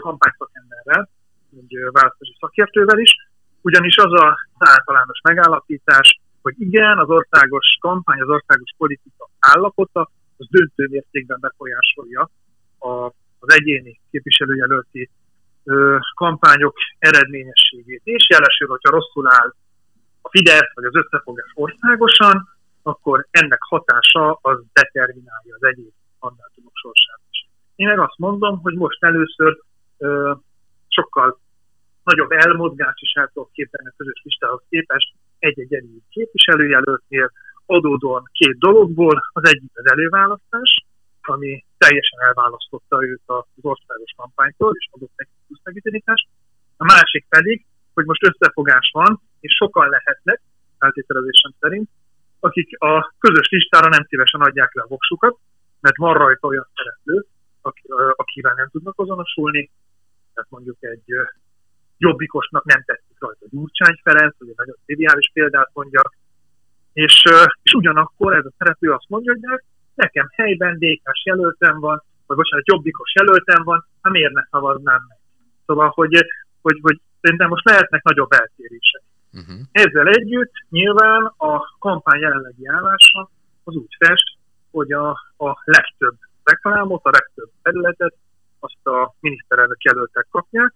kampányszakemberrel, 0.00 1.08
egy 1.56 1.74
választási 1.92 2.36
szakértővel 2.40 2.98
is, 2.98 3.12
ugyanis 3.60 3.96
az 3.96 4.12
a 4.12 4.36
általános 4.58 5.20
megállapítás, 5.22 6.20
hogy 6.42 6.54
igen, 6.58 6.98
az 6.98 7.08
országos 7.08 7.66
kampány, 7.80 8.20
az 8.20 8.28
országos 8.28 8.70
politika 8.76 9.30
állapota, 9.38 10.10
az 10.36 10.46
döntő 10.50 10.86
mértékben 10.90 11.38
befolyásolja 11.40 12.30
a, 12.78 12.88
az 13.38 13.54
egyéni 13.54 14.00
képviselőjelölti 14.10 15.10
ö, 15.10 15.29
kampányok 16.14 16.76
eredményességét. 16.98 18.00
És 18.04 18.28
jelesül, 18.28 18.68
hogyha 18.68 18.90
rosszul 18.90 19.26
áll 19.28 19.54
a 20.22 20.28
Fidesz 20.28 20.74
vagy 20.74 20.84
az 20.84 20.96
összefogás 20.96 21.50
országosan, 21.54 22.48
akkor 22.82 23.26
ennek 23.30 23.62
hatása 23.62 24.38
az 24.42 24.58
determinálja 24.72 25.54
az 25.58 25.64
egyéb 25.64 25.92
mandátumok 26.20 26.72
sorsát 26.74 27.20
is. 27.30 27.48
Én 27.76 27.88
meg 27.88 27.98
azt 27.98 28.18
mondom, 28.18 28.60
hogy 28.62 28.74
most 28.74 29.04
először 29.04 29.58
ö, 29.98 30.32
sokkal 30.88 31.38
nagyobb 32.04 32.30
elmozgás 32.30 32.94
is 33.00 33.12
el 33.12 33.30
tudok 33.32 33.52
képzelni 33.52 33.88
a 33.88 33.94
közös 33.96 34.20
listához 34.24 34.62
képest 34.68 35.12
egy-egy 35.38 35.74
egyéb 35.74 36.02
képviselőjelöltnél 36.08 37.30
adódóan 37.66 38.28
két 38.32 38.58
dologból. 38.58 39.30
Az 39.32 39.48
egyik 39.48 39.70
az 39.74 39.90
előválasztás, 39.90 40.84
ami 41.26 41.64
teljesen 41.78 42.20
elválasztotta 42.20 43.04
őt 43.04 43.22
az 43.26 43.44
országos 43.60 44.12
kampánytól, 44.16 44.72
és 44.78 44.88
adott 44.90 45.12
neki 45.16 45.30
plusz 45.46 45.60
legitimitást. 45.62 46.28
A 46.76 46.84
másik 46.84 47.26
pedig, 47.28 47.66
hogy 47.94 48.04
most 48.04 48.24
összefogás 48.24 48.90
van, 48.92 49.20
és 49.40 49.52
sokan 49.54 49.88
lehetnek, 49.88 50.40
feltételezésem 50.78 51.52
szerint, 51.60 51.88
akik 52.40 52.80
a 52.80 53.14
közös 53.18 53.48
listára 53.48 53.88
nem 53.88 54.04
szívesen 54.08 54.40
adják 54.40 54.74
le 54.74 54.82
a 54.82 54.86
voksukat, 54.86 55.38
mert 55.80 55.96
van 55.96 56.14
rajta 56.14 56.46
olyan 56.46 56.68
szereplő, 56.74 57.26
akivel 58.16 58.54
nem 58.56 58.68
tudnak 58.68 58.98
azonosulni, 58.98 59.70
tehát 60.34 60.50
mondjuk 60.50 60.76
egy 60.80 61.04
jobbikosnak 61.98 62.64
nem 62.64 62.82
tetszik 62.84 63.16
rajta 63.18 63.46
Gyurcsány 63.50 64.00
Ferenc, 64.02 64.34
hogy 64.38 64.48
egy 64.48 64.56
nagyon 64.56 64.76
triviális 64.84 65.30
példát 65.32 65.70
mondjak, 65.72 66.14
és, 66.92 67.22
és 67.62 67.72
ugyanakkor 67.72 68.34
ez 68.34 68.44
a 68.44 68.52
szereplő 68.58 68.90
azt 68.92 69.08
mondja, 69.08 69.32
hogy 69.32 69.40
de 69.40 69.62
nekem 69.94 70.26
helyben 70.32 70.78
dk 70.78 71.24
jelöltem 71.24 71.80
van, 71.80 72.02
vagy 72.26 72.36
bocsánat, 72.36 72.66
jobbikos 72.66 73.12
jelöltem 73.14 73.64
van, 73.64 73.86
hát 74.02 74.12
miért 74.12 74.32
ne 74.32 74.42
szavaznám 74.50 75.00
meg? 75.08 75.18
Szóval, 75.66 75.88
hogy, 75.88 76.12
hogy, 76.62 76.78
hogy 76.82 77.00
szerintem 77.20 77.48
most 77.48 77.64
lehetnek 77.64 78.02
nagyobb 78.02 78.32
eltérések. 78.32 79.02
Uh-huh. 79.32 79.60
Ezzel 79.72 80.08
együtt 80.08 80.52
nyilván 80.68 81.24
a 81.36 81.76
kampány 81.78 82.20
jelenlegi 82.20 82.66
állása 82.66 83.30
az 83.64 83.74
úgy 83.74 83.96
fest, 83.98 84.28
hogy 84.70 84.92
a, 84.92 85.10
a 85.36 85.62
legtöbb 85.64 86.16
reklámot, 86.44 87.04
a 87.04 87.10
legtöbb 87.10 87.50
területet 87.62 88.14
azt 88.58 88.86
a 88.86 89.14
miniszterelnök 89.20 89.82
jelöltek 89.82 90.26
kapják, 90.30 90.74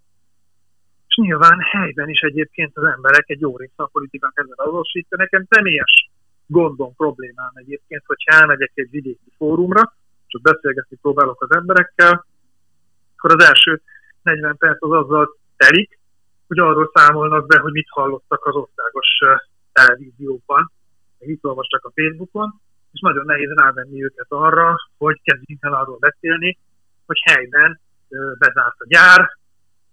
és 1.09 1.15
nyilván 1.17 1.59
helyben 1.61 2.09
is 2.09 2.21
egyébként 2.21 2.77
az 2.77 2.85
emberek 2.85 3.25
egy 3.27 3.41
jó 3.41 3.57
része 3.57 3.83
a 3.83 3.91
politikán 3.93 4.33
ezzel 4.35 4.67
azonosítja. 4.67 5.17
Nekem 5.17 5.47
személyes 5.49 6.09
gondom, 6.47 6.95
problémám 6.95 7.51
egyébként, 7.55 8.03
hogyha 8.07 8.41
elmegyek 8.41 8.73
egy 8.75 8.91
vidéki 8.91 9.33
fórumra, 9.37 9.95
és 10.27 10.35
ott 10.35 10.53
beszélgetni 10.53 10.97
próbálok 10.97 11.43
az 11.43 11.57
emberekkel, 11.57 12.27
akkor 13.17 13.31
az 13.41 13.45
első 13.45 13.83
40 14.23 14.57
perc 14.57 14.83
az 14.83 14.91
azzal 14.91 15.37
telik, 15.57 15.99
hogy 16.47 16.59
arról 16.59 16.91
számolnak 16.95 17.47
be, 17.47 17.59
hogy 17.59 17.73
mit 17.73 17.89
hallottak 17.89 18.47
az 18.47 18.55
országos 18.55 19.09
televízióban, 19.73 20.73
meg 21.19 21.29
itt 21.29 21.45
olvastak 21.45 21.85
a 21.85 21.93
Facebookon, 21.95 22.61
és 22.93 23.01
nagyon 23.01 23.25
nehéz 23.25 23.51
rávenni 23.55 24.05
őket 24.05 24.27
arra, 24.29 24.77
hogy 24.99 25.21
kezdjünk 25.23 25.63
el 25.63 25.75
arról 25.75 25.99
beszélni, 25.99 26.59
hogy 27.07 27.21
helyben 27.25 27.81
bezárt 28.39 28.77
a 28.79 28.87
gyár, 28.89 29.31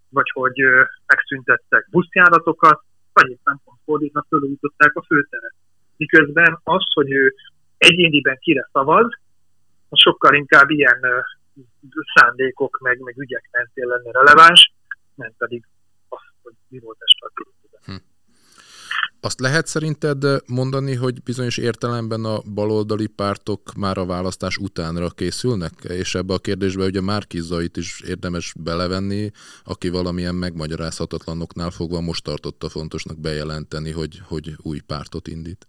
vagy 0.10 0.29
hogy 0.34 0.62
megszüntettek 1.05 1.87
buszjáratokat, 1.90 2.83
vagy 3.14 3.29
éppen 3.29 3.61
pont 3.64 3.79
fordítva 3.85 4.25
fölújították 4.29 4.96
a 4.96 5.03
főteret. 5.03 5.53
Miközben 6.03 6.59
az, 6.64 6.83
hogy 6.94 7.11
ő 7.11 7.35
egyéniben 7.77 8.37
kire 8.40 8.70
szavaz, 8.72 9.09
az 9.90 10.00
sokkal 10.00 10.33
inkább 10.35 10.70
ilyen 10.70 11.00
szándékok 12.14 12.79
meg, 12.79 13.00
meg 13.00 13.18
ügyek 13.18 13.50
mentén 13.51 13.87
lenne 13.87 14.11
releváns, 14.11 14.74
nem 15.16 15.31
pedig 15.37 15.64
az, 16.09 16.20
hogy 16.42 16.53
mi 16.68 16.79
volt 16.79 16.98
a 17.00 17.07
stratégia. 17.16 17.61
Azt 19.24 19.40
lehet 19.40 19.68
szerinted 19.68 20.24
mondani, 20.48 20.96
hogy 20.96 21.24
bizonyos 21.24 21.57
értelemben 21.57 22.25
a 22.25 22.42
baloldali 22.53 23.07
pártok 23.07 23.74
már 23.74 23.98
a 23.98 24.05
választás 24.05 24.57
utánra 24.57 25.09
készülnek? 25.09 25.74
És 25.83 26.16
ebbe 26.16 26.33
a 26.33 26.40
kérdésbe 26.40 26.85
ugye 26.85 27.01
Márkizait 27.01 27.77
is 27.77 28.01
érdemes 28.01 28.53
belevenni, 28.59 29.31
aki 29.64 29.90
valamilyen 29.90 30.35
megmagyarázhatatlanoknál 30.35 31.70
fogva 31.70 32.01
most 32.01 32.24
tartotta 32.24 32.70
fontosnak 32.70 33.20
bejelenteni, 33.20 33.92
hogy, 33.92 34.22
hogy 34.24 34.55
új 34.57 34.79
pártot 34.79 35.27
indít. 35.27 35.68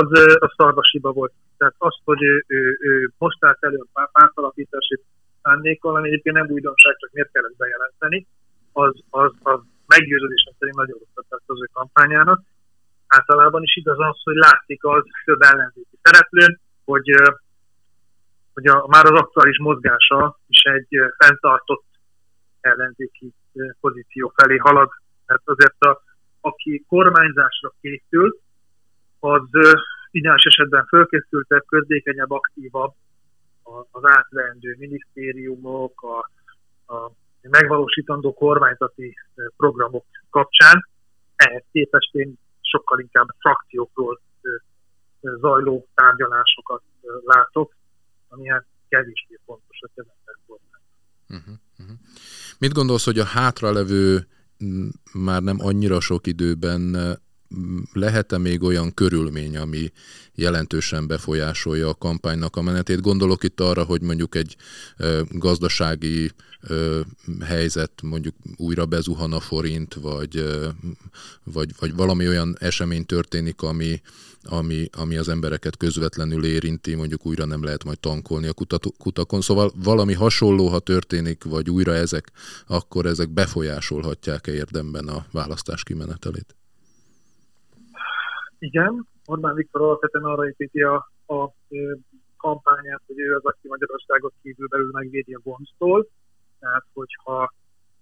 Az 0.00 0.10
a 0.38 0.54
szarvasiba 0.56 1.12
volt. 1.12 1.32
Tehát 1.56 1.74
azt, 1.78 2.00
hogy 2.04 2.22
ő, 2.22 2.44
ő, 2.46 2.76
ő 2.80 3.10
most 3.18 3.44
állt 3.44 3.58
elő 3.60 3.78
a 3.92 4.10
pártalapítási 4.12 5.00
szándékkal, 5.42 5.96
ami 5.96 6.08
egyébként 6.08 6.36
nem 6.36 6.50
újdonság, 6.50 6.96
csak 6.96 7.12
miért 7.12 7.32
kellett 7.32 7.56
bejelenteni, 7.56 8.26
az, 8.72 8.94
az, 9.10 9.32
az 9.42 9.60
meggyőződésem 9.86 10.52
szerint 10.58 10.76
nagyon 10.76 10.98
rosszat 10.98 11.26
tett 11.28 11.46
az 11.46 11.62
ő 11.62 11.68
kampányának. 11.72 12.40
Általában 13.06 13.62
is 13.62 13.76
igaz 13.76 13.98
az, 13.98 14.22
hogy 14.22 14.34
látszik 14.34 14.84
az 14.84 15.02
több 15.24 15.40
ellenzéki 15.40 15.96
szereplőn, 16.02 16.60
hogy, 16.84 17.08
hogy 18.54 18.66
a, 18.66 18.86
már 18.86 19.04
az 19.04 19.18
aktuális 19.20 19.58
mozgása 19.58 20.38
is 20.48 20.62
egy 20.62 20.88
fenntartott 21.18 21.84
ellenzéki 22.60 23.32
pozíció 23.80 24.32
felé 24.36 24.56
halad. 24.56 24.88
Tehát 25.26 25.42
azért 25.44 25.80
a, 25.84 26.02
aki 26.40 26.84
kormányzásra 26.88 27.72
készül, 27.80 28.38
az 29.32 29.48
ideális 30.10 30.44
esetben 30.44 30.86
fölkészültebb, 30.86 31.64
közdékenyebb, 31.66 32.30
aktívabb 32.30 32.92
az 33.90 34.02
átveendő 34.04 34.76
minisztériumok, 34.78 36.02
a, 36.02 36.18
a 36.94 37.10
megvalósítandó 37.40 38.34
kormányzati 38.34 39.14
programok 39.56 40.04
kapcsán. 40.30 40.88
Ehhez 41.36 41.64
képest 41.72 42.14
én 42.14 42.38
sokkal 42.60 43.00
inkább 43.00 43.26
frakciókról 43.38 44.20
zajló 45.20 45.86
tárgyalásokat 45.94 46.82
látok, 47.24 47.74
ami 48.28 48.48
hát 48.48 48.64
kevésbé 48.88 49.38
fontos 49.44 49.78
a 49.80 49.88
kezeltek 49.94 50.36
uh-huh, 51.28 51.54
uh-huh. 51.78 51.96
Mit 52.58 52.72
gondolsz, 52.72 53.04
hogy 53.04 53.18
a 53.18 53.24
hátralevő 53.24 54.26
már 55.12 55.42
nem 55.42 55.56
annyira 55.60 56.00
sok 56.00 56.26
időben 56.26 56.96
lehet-e 57.92 58.38
még 58.38 58.62
olyan 58.62 58.94
körülmény, 58.94 59.56
ami 59.56 59.92
jelentősen 60.34 61.06
befolyásolja 61.06 61.88
a 61.88 61.94
kampánynak 61.94 62.56
a 62.56 62.62
menetét? 62.62 63.00
Gondolok 63.00 63.44
itt 63.44 63.60
arra, 63.60 63.84
hogy 63.84 64.02
mondjuk 64.02 64.34
egy 64.34 64.56
gazdasági 65.30 66.30
helyzet, 67.40 67.92
mondjuk 68.02 68.34
újra 68.56 68.86
bezuhan 68.86 69.32
a 69.32 69.40
forint, 69.40 69.94
vagy, 69.94 70.44
vagy, 71.44 71.70
vagy 71.78 71.94
valami 71.94 72.28
olyan 72.28 72.56
esemény 72.60 73.06
történik, 73.06 73.62
ami, 73.62 74.00
ami, 74.42 74.88
ami 74.92 75.16
az 75.16 75.28
embereket 75.28 75.76
közvetlenül 75.76 76.44
érinti, 76.44 76.94
mondjuk 76.94 77.26
újra 77.26 77.44
nem 77.44 77.64
lehet 77.64 77.84
majd 77.84 77.98
tankolni 77.98 78.46
a 78.46 78.52
kutakon. 78.98 79.40
Szóval 79.40 79.72
valami 79.82 80.12
hasonló, 80.12 80.68
ha 80.68 80.78
történik, 80.78 81.44
vagy 81.44 81.70
újra 81.70 81.94
ezek, 81.94 82.30
akkor 82.66 83.06
ezek 83.06 83.30
befolyásolhatják-e 83.30 84.52
érdemben 84.52 85.08
a 85.08 85.26
választás 85.32 85.82
kimenetelét? 85.82 86.56
Igen, 88.68 89.06
Orbán 89.24 89.54
Viktor 89.54 89.80
alapvetően 89.80 90.24
arra 90.24 90.48
építi 90.48 90.82
a, 90.82 90.96
a 91.26 91.50
kampányát, 92.36 93.02
hogy 93.06 93.18
ő 93.18 93.34
az, 93.34 93.44
aki 93.44 93.68
Magyarországot 93.68 94.32
kívül 94.42 94.68
belül 94.68 94.90
megvédi 94.92 95.34
a 95.34 95.40
gonosztól. 95.44 96.06
Tehát, 96.60 96.84
hogyha 96.92 97.52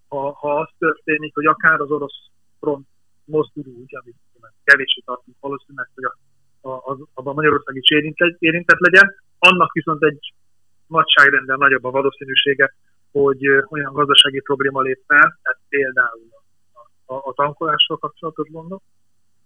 ha, 0.09 0.33
ha 0.33 0.59
az 0.59 0.68
történik, 0.79 1.35
hogy 1.35 1.46
akár 1.46 1.81
az 1.81 1.90
orosz 1.90 2.20
front 2.61 2.87
mozdul 3.24 3.64
úgy, 3.66 3.96
amit 3.96 4.16
kevésbé 4.64 5.00
tartunk 5.05 5.37
valószínűleg, 5.40 5.88
hogy 5.94 6.05
a, 6.05 6.14
a, 6.68 6.92
a, 6.92 6.98
a 7.14 7.33
Magyarország 7.33 7.77
is 7.77 7.90
érintett, 7.90 8.37
érintett 8.38 8.79
legyen, 8.79 9.14
annak 9.38 9.72
viszont 9.72 10.03
egy 10.03 10.33
nagyságrendel 10.87 11.57
nagyobb 11.57 11.85
a 11.85 11.90
valószínűsége, 11.90 12.74
hogy 13.12 13.46
olyan 13.46 13.92
gazdasági 13.92 14.40
probléma 14.40 14.81
lép 14.81 15.03
fel, 15.07 15.38
tehát 15.42 15.61
például 15.68 16.29
a, 16.72 17.14
a, 17.14 17.20
a 17.24 17.33
tankolással 17.33 17.96
kapcsolatos 17.96 18.50
gondok, 18.50 18.83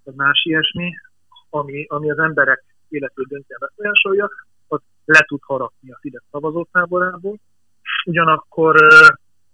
vagy 0.05 0.15
más 0.15 0.45
ilyesmi, 0.45 0.93
ami, 1.51 1.87
ami 1.89 2.11
az 2.11 2.19
emberek 2.19 2.65
életét 2.89 3.27
döntően 3.27 3.61
befolyásolja, 3.61 4.29
az 4.69 4.81
le 5.05 5.25
tud 5.27 5.41
harapni 5.43 5.91
a 5.91 5.99
Fidesz 6.01 6.25
szavazótáborából. 6.31 7.39
Ugyanakkor 8.05 8.77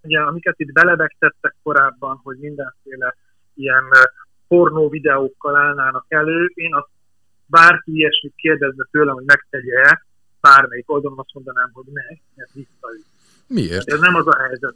ugye, 0.03 0.21
amiket 0.21 0.59
itt 0.59 0.73
belebegtettek 0.73 1.57
korábban, 1.63 2.21
hogy 2.23 2.39
mindenféle 2.39 3.17
ilyen 3.55 3.85
pornó 4.49 4.89
videókkal 4.89 5.57
állnának 5.57 6.05
elő, 6.09 6.51
én 6.55 6.75
azt 6.75 6.89
bárki 7.47 7.93
ilyesmit 7.97 8.35
kérdezne 8.37 8.87
tőlem, 8.91 9.15
hogy 9.15 9.25
megtegye-e, 9.25 10.03
bármelyik 10.41 10.91
oldalon 10.91 11.19
azt 11.19 11.35
mondanám, 11.35 11.71
hogy 11.73 11.85
ne, 11.93 12.17
mert 12.35 12.53
visszaüt. 12.53 13.05
Miért? 13.49 13.89
Ez 13.89 14.01
nem 14.01 14.15
az 14.15 14.27
a 14.27 14.37
helyzet. 14.39 14.75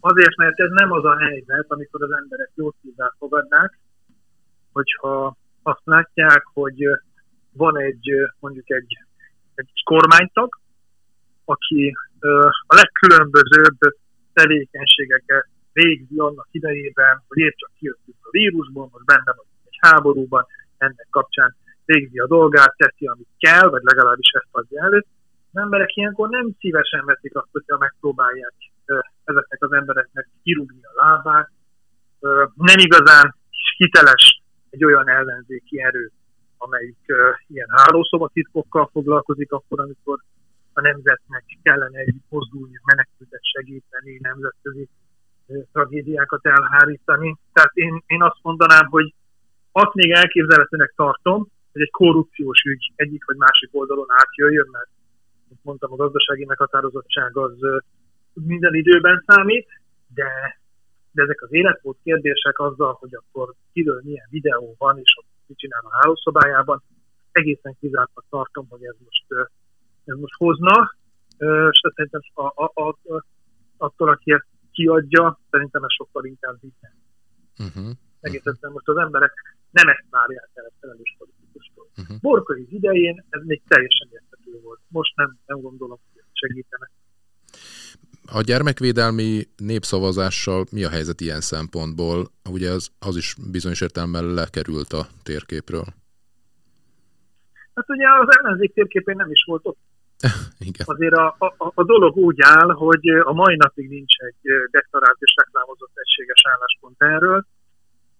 Azért, 0.00 0.36
mert 0.36 0.60
ez 0.60 0.70
nem 0.70 0.92
az 0.92 1.04
a 1.04 1.16
helyzet, 1.16 1.66
amikor 1.68 2.02
az 2.02 2.12
emberek 2.22 2.50
jó 2.54 2.72
szívvel 2.82 3.14
fogadnák, 3.18 3.78
hogyha 4.72 5.36
azt 5.66 5.84
látják, 5.84 6.42
hogy 6.52 6.78
van 7.52 7.78
egy, 7.78 8.10
mondjuk 8.38 8.70
egy, 8.70 8.98
egy 9.54 9.70
kormánytag, 9.84 10.58
aki 11.44 11.96
a 12.66 12.74
legkülönbözőbb 12.74 13.78
tevékenységeket 14.32 15.46
végzi 15.72 16.18
annak 16.18 16.48
idejében, 16.50 17.22
hogy 17.28 17.38
épp 17.38 17.56
csak 17.56 17.70
kijöttünk 17.78 18.16
a 18.22 18.28
vírusból, 18.30 18.88
most 18.92 19.04
benne 19.04 19.32
vagyunk 19.36 19.62
egy 19.64 19.78
háborúban, 19.80 20.46
ennek 20.78 21.06
kapcsán 21.10 21.56
végzi 21.84 22.18
a 22.18 22.26
dolgát, 22.26 22.74
teszi, 22.76 23.06
amit 23.06 23.28
kell, 23.38 23.68
vagy 23.68 23.82
legalábbis 23.82 24.30
ezt 24.30 24.48
adja 24.50 24.82
elő. 24.82 25.04
Az 25.52 25.60
emberek 25.60 25.96
ilyenkor 25.96 26.28
nem 26.28 26.50
szívesen 26.58 27.04
veszik 27.04 27.36
azt, 27.36 27.48
hogyha 27.52 27.78
megpróbálják 27.78 28.54
ezeknek 29.24 29.62
az 29.62 29.72
embereknek 29.72 30.28
kirúgni 30.42 30.80
a 30.82 31.04
lábát. 31.04 31.50
Nem 32.54 32.78
igazán 32.78 33.34
hiteles 33.76 34.42
egy 34.76 34.84
olyan 34.84 35.08
ellenzéki 35.08 35.82
erő, 35.82 36.10
amelyik 36.58 37.02
ilyen 37.46 37.70
hálószobatitkokkal 37.70 38.88
foglalkozik 38.92 39.52
akkor, 39.52 39.80
amikor 39.80 40.18
a 40.72 40.80
nemzetnek 40.80 41.44
kellene 41.62 41.98
egy 41.98 42.14
mozdulni, 42.28 42.78
menekültet 42.84 43.44
segíteni, 43.54 44.18
nemzetközi 44.20 44.88
tragédiákat 45.72 46.46
elhárítani. 46.46 47.36
Tehát 47.52 47.70
én, 47.74 48.02
én 48.06 48.22
azt 48.22 48.38
mondanám, 48.42 48.86
hogy 48.86 49.14
azt 49.72 49.94
még 49.94 50.10
elképzelhetőnek 50.10 50.92
tartom, 50.96 51.48
hogy 51.72 51.82
egy 51.82 51.90
korrupciós 51.90 52.62
ügy 52.62 52.92
egyik 52.96 53.24
vagy 53.24 53.36
másik 53.36 53.68
oldalon 53.72 54.06
átjöjjön, 54.08 54.68
mert 54.72 54.88
mint 55.48 55.60
mondtam, 55.64 55.92
a 55.92 55.96
gazdasági 55.96 56.44
meghatározottság 56.44 57.36
az 57.36 57.56
minden 58.32 58.74
időben 58.74 59.24
számít, 59.26 59.68
de, 60.14 60.58
de 61.16 61.22
ezek 61.22 61.42
az 61.42 61.52
életmód 61.52 61.96
kérdések 62.02 62.58
azzal, 62.58 62.92
hogy 63.00 63.14
akkor 63.14 63.54
kiről 63.72 64.00
milyen 64.04 64.26
videó 64.30 64.74
van, 64.78 64.98
és 64.98 65.16
ott 65.18 65.30
mit 65.46 65.58
csinál 65.58 65.84
a 65.84 65.96
hálószobájában, 66.00 66.82
egészen 67.32 67.76
kizártnak 67.80 68.24
tartom, 68.28 68.66
hogy 68.68 68.84
ez 68.84 68.96
most, 69.04 69.26
ez 70.04 70.16
most 70.18 70.34
hozna, 70.34 70.94
és 71.70 71.80
szerintem 71.94 72.20
a, 72.34 72.46
a, 72.64 72.88
a, 72.88 73.24
attól, 73.76 74.08
aki 74.08 74.32
ezt 74.32 74.48
kiadja, 74.72 75.40
szerintem 75.50 75.82
ez 75.84 75.92
sokkal 75.92 76.24
inkább 76.24 76.56
vitte. 76.60 76.88
Uh-huh. 77.58 77.90
Egészen 78.20 78.56
most 78.60 78.88
az 78.88 78.96
emberek 78.96 79.34
nem 79.70 79.88
ezt 79.88 80.06
várják 80.10 80.50
el 80.54 80.64
a 80.64 80.72
felelős 80.80 81.14
politikustól. 81.18 81.86
Uh-huh. 81.96 82.20
Borkai 82.20 82.66
idején 82.70 83.24
ez 83.28 83.42
még 83.44 83.62
teljesen 83.68 84.08
érthető 84.10 84.60
volt. 84.62 84.80
Most 84.88 85.16
nem, 85.16 85.38
nem 85.46 85.60
gondolom, 85.60 85.98
hogy 86.12 86.22
segítenek. 86.32 86.90
A 88.32 88.40
gyermekvédelmi 88.40 89.42
népszavazással 89.56 90.64
mi 90.72 90.84
a 90.84 90.88
helyzet 90.88 91.20
ilyen 91.20 91.40
szempontból? 91.40 92.30
Ugye 92.50 92.70
az, 92.70 92.90
az 92.98 93.16
is 93.16 93.34
bizonyos 93.50 93.80
értelemben 93.80 94.34
lekerült 94.34 94.92
a 94.92 95.06
térképről. 95.22 95.84
Hát 97.74 97.88
ugye 97.88 98.06
az 98.20 98.36
ellenzék 98.38 98.72
térképén 98.74 99.16
nem 99.16 99.30
is 99.30 99.44
volt 99.46 99.64
ott. 99.64 99.78
Igen. 100.70 100.84
Azért 100.84 101.14
a, 101.14 101.36
a, 101.38 101.72
a 101.74 101.84
dolog 101.84 102.16
úgy 102.16 102.38
áll, 102.40 102.70
hogy 102.70 103.08
a 103.08 103.32
mai 103.32 103.56
napig 103.56 103.88
nincs 103.88 104.16
egy 104.18 104.70
deklarált 104.70 105.16
és 105.18 105.34
reklámozott 105.36 105.92
egységes 105.94 106.42
álláspont 106.52 107.02
erről. 107.02 107.46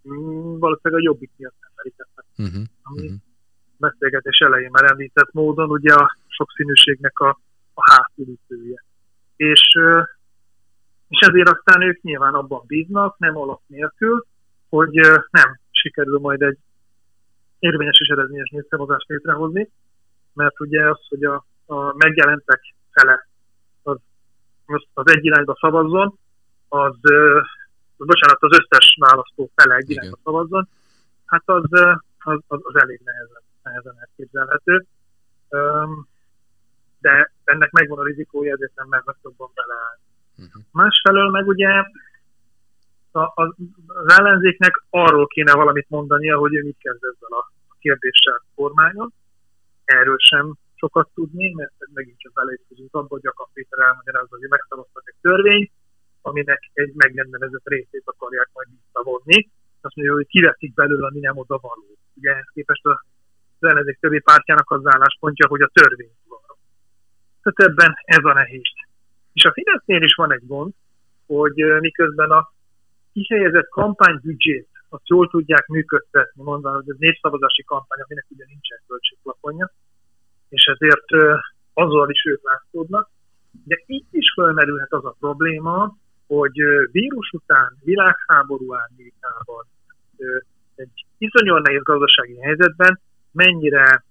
Mm, 0.09 0.59
valószínűleg 0.59 1.03
a 1.03 1.09
jobbik 1.11 1.31
miatt 1.37 1.57
nem 1.61 1.71
merítettek. 1.77 2.25
Uh-huh. 2.37 2.63
Ami 2.83 3.07
uh-huh. 3.07 3.21
beszélgetés 3.77 4.39
elején 4.39 4.71
már 4.73 4.91
említett 4.91 5.33
módon 5.33 5.71
ugye 5.71 5.95
a 5.95 6.17
sokszínűségnek 6.27 7.19
a, 7.19 7.39
a 7.75 7.93
hátulütője. 7.93 8.85
És, 9.37 9.79
és 11.09 11.19
ezért 11.29 11.49
aztán 11.49 11.83
ők 11.83 12.03
nyilván 12.03 12.35
abban 12.35 12.63
bíznak, 12.67 13.19
nem 13.19 13.37
alap 13.37 13.61
nélkül, 13.67 14.27
hogy 14.69 14.95
nem 15.31 15.59
sikerül 15.71 16.19
majd 16.19 16.43
egy 16.43 16.59
érvényes 17.59 17.99
és 18.01 18.09
eredményes 18.09 18.51
népszavazást 18.51 19.09
létrehozni, 19.09 19.71
mert 20.33 20.61
ugye 20.61 20.91
az, 20.91 20.99
hogy 21.09 21.25
a, 21.25 21.45
a 21.67 21.95
megjelentek 21.97 22.61
fele 22.91 23.29
az, 24.67 24.85
az 24.95 25.13
egy 25.13 25.25
irányba 25.25 25.57
szavazzon, 25.61 26.19
az, 26.69 26.97
az 27.97 28.07
bocsánat, 28.07 28.43
az 28.43 28.59
összes 28.59 28.97
választó 29.01 29.51
fele 29.55 29.75
egy 29.75 29.91
Igen. 29.91 30.03
irányba 30.03 30.19
szavazzon, 30.25 30.69
hát 31.27 31.43
az, 31.45 31.65
az, 32.19 32.41
az, 32.47 32.61
az 32.63 32.83
elég 32.83 33.01
nehezen, 33.05 33.43
nehezen 33.63 33.95
elképzelhető. 33.99 34.87
De 37.01 37.33
ennek 37.49 37.71
megvan 37.71 37.99
a 37.99 38.05
rizikója, 38.05 38.53
ezért 38.53 38.75
nem 38.75 38.89
mernek 38.89 39.17
jobban 39.23 39.51
beleállni. 39.55 40.03
Uh-huh. 40.39 40.63
Másfelől 40.73 41.31
meg 41.31 41.47
ugye 41.47 41.69
a, 43.11 43.21
a, 43.21 43.55
az 43.87 44.19
ellenzéknek 44.19 44.85
arról 44.91 45.27
kéne 45.27 45.53
valamit 45.53 45.89
mondania, 45.89 46.39
hogy 46.39 46.55
ő 46.55 46.63
mit 46.63 46.79
kezd 46.79 47.05
ezzel 47.05 47.39
a 47.39 47.51
kérdéssel 47.79 48.45
kormányon. 48.55 49.13
Erről 49.85 50.19
sem 50.19 50.55
sokat 50.75 51.09
tudni, 51.15 51.53
mert 51.55 51.73
megint 51.93 52.19
csak 52.19 52.33
beleütközünk 52.33 52.95
abba, 52.95 53.07
hogy 53.09 53.23
Jakab 53.23 53.49
Péter 53.53 53.87
elmagyarázza, 53.87 54.37
hogy 54.37 54.49
megszavaztak 54.49 55.03
egy 55.07 55.21
törvény, 55.21 55.71
aminek 56.23 56.71
egy 56.73 56.93
megrendelezett 56.95 57.67
részét 57.69 58.03
akarják 58.05 58.49
majd 58.53 58.69
visszavonni. 58.71 59.49
Azt 59.81 59.97
mondja, 59.97 60.15
hogy 60.15 60.27
kiveszik 60.27 60.75
belőle, 60.75 61.07
ami 61.07 61.21
nem 61.21 61.37
oda 61.37 61.59
való. 61.59 61.87
Ugye 62.15 62.31
ehhez 62.31 62.51
képest 62.53 62.87
az 62.87 62.99
ellenzék 63.61 63.99
többi 64.01 64.21
pártjának 64.21 64.71
az 64.71 64.83
álláspontja, 64.85 65.49
hogy 65.49 65.63
a 65.63 65.71
törvény 65.73 66.17
van. 66.26 66.26
Tehát 67.47 67.73
ebben 67.73 67.95
ez 68.05 68.25
a 68.25 68.33
nehéz. 68.33 68.63
És 69.33 69.45
a 69.45 69.53
Fidesznél 69.53 70.03
is 70.03 70.15
van 70.15 70.33
egy 70.33 70.47
gond, 70.47 70.73
hogy 71.27 71.55
miközben 71.81 72.31
a 72.31 72.53
kihelyezett 73.13 73.69
kampánybüdzsét 73.69 74.69
azt 74.89 75.09
jól 75.09 75.29
tudják 75.29 75.67
működtetni, 75.67 76.43
mondva, 76.43 76.75
hogy 76.75 76.89
ez 76.89 76.97
népszavazási 76.99 77.65
kampány, 77.65 78.01
aminek 78.01 78.27
ugye 78.29 78.45
nincsen 78.47 78.79
költségplafonja, 78.87 79.73
és 80.49 80.65
ezért 80.65 81.37
azzal 81.75 82.11
is 82.11 82.25
ők 82.25 82.43
látszódnak. 82.43 83.11
De 83.65 83.83
itt 83.87 84.09
is 84.11 84.33
felmerülhet 84.35 84.93
az 84.93 85.05
a 85.05 85.17
probléma, 85.21 85.97
hogy 86.27 86.57
vírus 86.91 87.31
után, 87.33 87.77
világháború 87.85 88.75
árnyékában, 88.75 89.65
egy 90.75 91.05
iszonyúan 91.19 91.63
nehéz 91.63 91.83
gazdasági 91.83 92.41
helyzetben 92.41 93.01
mennyire 93.33 94.05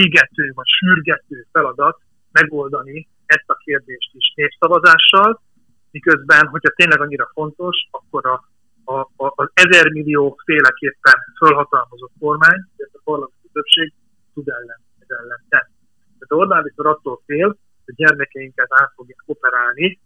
égető 0.00 0.44
vagy 0.54 0.70
sürgető 0.78 1.46
feladat 1.52 1.96
megoldani 2.32 3.08
ezt 3.26 3.48
a 3.54 3.60
kérdést 3.64 4.10
is 4.12 4.32
népszavazással, 4.34 5.42
miközben, 5.90 6.46
hogyha 6.46 6.76
tényleg 6.76 7.00
annyira 7.00 7.30
fontos, 7.32 7.76
akkor 7.90 8.26
a, 8.26 8.36
a, 8.84 8.98
a, 9.24 9.26
az 9.42 9.48
ezer 9.54 9.86
millió 9.90 10.40
féleképpen 10.44 11.18
fölhatalmazott 11.38 12.12
kormány, 12.18 12.60
ez 12.76 12.90
a 12.92 13.00
parlamenti 13.04 13.48
többség 13.52 13.92
tud 14.34 14.48
ellen, 14.48 14.80
ez 14.98 15.10
ellen 15.20 15.42
tenni. 15.48 15.74
Tehát 16.18 16.42
Orbán 16.42 16.62
Viktor 16.62 16.86
attól 16.86 17.22
fél, 17.26 17.56
hogy 17.84 17.94
gyermekeinket 17.94 18.68
át 18.68 18.92
fogják 18.96 19.22
operálni, 19.26 20.00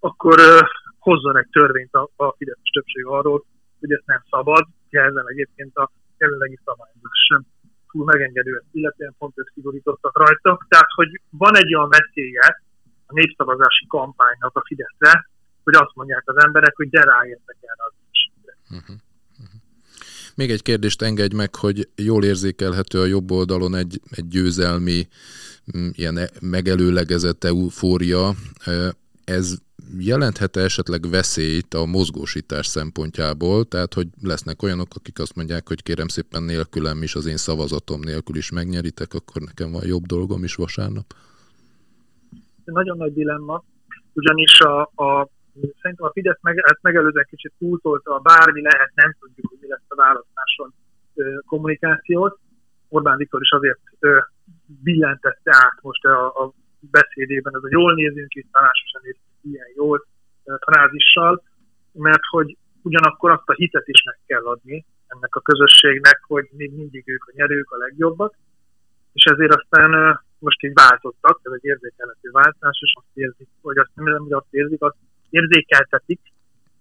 akkor 0.00 0.38
uh, 0.40 0.68
hozzon 0.98 1.38
egy 1.38 1.48
törvényt 1.50 1.94
a, 1.94 2.10
a 2.16 2.34
Fideszes 2.38 2.70
többség 2.72 3.04
arról, 3.06 3.44
hogy 3.80 3.92
ezt 3.92 4.06
nem 4.06 4.22
szabad, 4.30 4.64
ezzel 4.90 5.28
egyébként 5.28 5.76
a 5.76 5.90
jelenlegi 6.18 6.58
szabályozás 6.64 7.18
sem 7.28 7.42
túl 7.94 8.04
megengedő, 8.04 8.62
illetően 8.72 9.14
pont 9.18 9.38
ők 9.38 9.50
szigorítottak 9.54 10.18
rajta. 10.18 10.66
Tehát, 10.68 10.90
hogy 10.94 11.20
van 11.30 11.56
egy 11.56 11.74
olyan 11.74 11.88
veszélye 11.88 12.46
a 13.06 13.12
népszavazási 13.12 13.86
kampánynak 13.88 14.56
a 14.56 14.62
Fideszre, 14.66 15.28
hogy 15.64 15.74
azt 15.74 15.94
mondják 15.94 16.22
az 16.24 16.44
emberek, 16.44 16.76
hogy 16.76 16.88
de 16.90 17.00
ráértek 17.00 17.56
erre 17.60 17.84
az 17.88 17.94
is. 18.10 18.30
Uh-huh. 18.70 18.96
Uh-huh. 19.42 19.60
Még 20.34 20.50
egy 20.50 20.62
kérdést 20.62 21.02
engedj 21.02 21.34
meg, 21.36 21.54
hogy 21.54 21.88
jól 21.96 22.24
érzékelhető 22.24 23.00
a 23.00 23.04
jobb 23.04 23.30
oldalon 23.30 23.74
egy, 23.74 24.00
egy 24.10 24.28
győzelmi, 24.28 25.08
mm, 25.76 25.88
ilyen 25.92 26.16
e, 26.16 26.28
megelőlegezett 26.40 27.44
eufória. 27.44 28.34
Ez 29.24 29.56
jelenthet 29.98 30.56
esetleg 30.56 31.08
veszélyt 31.10 31.74
a 31.74 31.84
mozgósítás 31.84 32.66
szempontjából, 32.66 33.64
tehát 33.64 33.94
hogy 33.94 34.08
lesznek 34.22 34.62
olyanok, 34.62 34.88
akik 34.94 35.18
azt 35.18 35.36
mondják, 35.36 35.68
hogy 35.68 35.82
kérem 35.82 36.08
szépen 36.08 36.42
nélkülem 36.42 37.02
is, 37.02 37.14
az 37.14 37.26
én 37.26 37.36
szavazatom 37.36 38.00
nélkül 38.00 38.36
is 38.36 38.50
megnyeritek, 38.50 39.14
akkor 39.14 39.42
nekem 39.42 39.70
van 39.70 39.86
jobb 39.86 40.02
dolgom 40.02 40.44
is 40.44 40.54
vasárnap? 40.54 41.06
Nagyon 42.64 42.96
nagy 42.96 43.12
dilemma, 43.12 43.64
ugyanis 44.12 44.60
a, 44.60 44.80
a 44.80 45.28
szerintem 45.80 46.06
a 46.06 46.10
Fidesz 46.12 46.38
meg, 46.42 46.58
ezt 46.58 46.82
megelőzően 46.82 47.26
kicsit 47.30 47.52
túltolta, 47.58 48.14
a 48.14 48.18
bármi 48.18 48.62
lehet, 48.62 48.90
nem 48.94 49.16
tudjuk, 49.20 49.46
hogy 49.48 49.58
mi 49.60 49.68
lesz 49.68 49.88
a 49.88 49.94
választáson 49.94 50.74
kommunikációt. 51.46 52.38
Orbán 52.88 53.16
Viktor 53.16 53.40
is 53.40 53.50
azért 53.50 53.78
billentette 54.66 55.50
át 55.54 55.78
most 55.82 56.04
a, 56.04 56.26
a 56.26 56.52
beszédében, 56.90 57.56
ez 57.56 57.62
a 57.62 57.68
jól 57.70 57.94
nézünk 57.94 58.34
itt, 58.34 58.52
talán 58.52 58.70
sosem 58.72 59.00
nézünk 59.04 59.24
ilyen 59.40 59.70
jól 59.76 60.06
frázissal, 60.44 61.42
mert 61.92 62.24
hogy 62.30 62.56
ugyanakkor 62.82 63.30
azt 63.30 63.48
a 63.48 63.52
hitet 63.52 63.88
is 63.88 64.02
meg 64.04 64.18
kell 64.26 64.44
adni 64.44 64.84
ennek 65.06 65.34
a 65.34 65.40
közösségnek, 65.40 66.20
hogy 66.26 66.48
még 66.50 66.72
mindig 66.74 67.02
ők 67.06 67.24
a 67.24 67.32
nyerők, 67.34 67.70
a 67.70 67.76
legjobbak, 67.76 68.34
és 69.12 69.24
ezért 69.24 69.54
aztán 69.54 70.20
most 70.38 70.62
így 70.62 70.72
változtak, 70.74 71.40
ez 71.42 71.52
egy 71.52 71.64
érzékelhető 71.64 72.30
váltás, 72.30 72.78
és 72.80 72.92
azt 72.96 73.14
érzik, 73.14 73.48
hogy 73.62 73.78
azt 73.78 73.90
nem, 73.94 74.26
azt 74.30 74.46
érzik, 74.50 74.82
azt 74.82 74.96
érzékeltetik, 75.30 76.20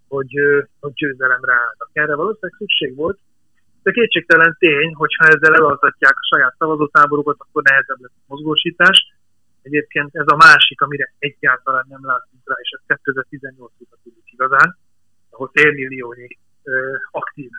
hogy, 0.08 0.34
hogy 0.80 0.94
győzelemre 0.94 1.54
állnak. 1.54 1.89
Erre 1.94 2.16
valószínűleg 2.16 2.56
szükség 2.58 2.96
volt, 2.96 3.20
de 3.84 3.92
kétségtelen 3.92 4.56
tény, 4.60 4.94
hogyha 4.94 5.26
ezzel 5.26 5.56
elaltatják 5.56 6.13
a 6.16 6.36
saját 6.36 6.56
szavazótáborokat, 6.58 7.36
akkor 7.39 7.63
nehezebb 7.63 8.00
lesz 8.00 8.20
a 8.20 8.24
mozgósítás. 8.28 9.13
Egyébként 9.67 10.15
ez 10.15 10.28
a 10.28 10.36
másik, 10.36 10.82
amire 10.82 11.13
egyáltalán 11.19 11.86
nem 11.89 12.06
látunk 12.06 12.41
rá, 12.45 12.56
és 12.62 12.69
ez 12.69 12.97
2018 13.04 13.71
óta 13.82 13.97
tudjuk 14.04 14.32
igazán, 14.32 14.78
ahol 15.30 15.49
félmilliónyi 15.54 16.28
aktív 17.12 17.49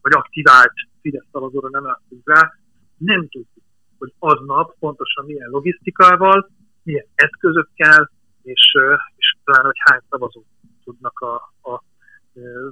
vagy 0.00 0.12
aktivált 0.12 0.72
Fidesz 1.00 1.26
szavazóra 1.32 1.68
nem 1.68 1.84
látunk 1.84 2.22
rá, 2.24 2.52
nem 2.96 3.20
tudjuk, 3.28 3.64
hogy 3.98 4.12
aznap 4.18 4.78
pontosan 4.78 5.24
milyen 5.24 5.48
logisztikával, 5.50 6.50
milyen 6.82 7.06
eszközökkel, 7.14 8.10
és, 8.42 8.76
és 9.16 9.36
talán, 9.44 9.64
hogy 9.64 9.80
hány 9.84 10.00
szavazót 10.08 10.46
tudnak 10.84 11.18
a, 11.18 11.34
a 11.70 11.82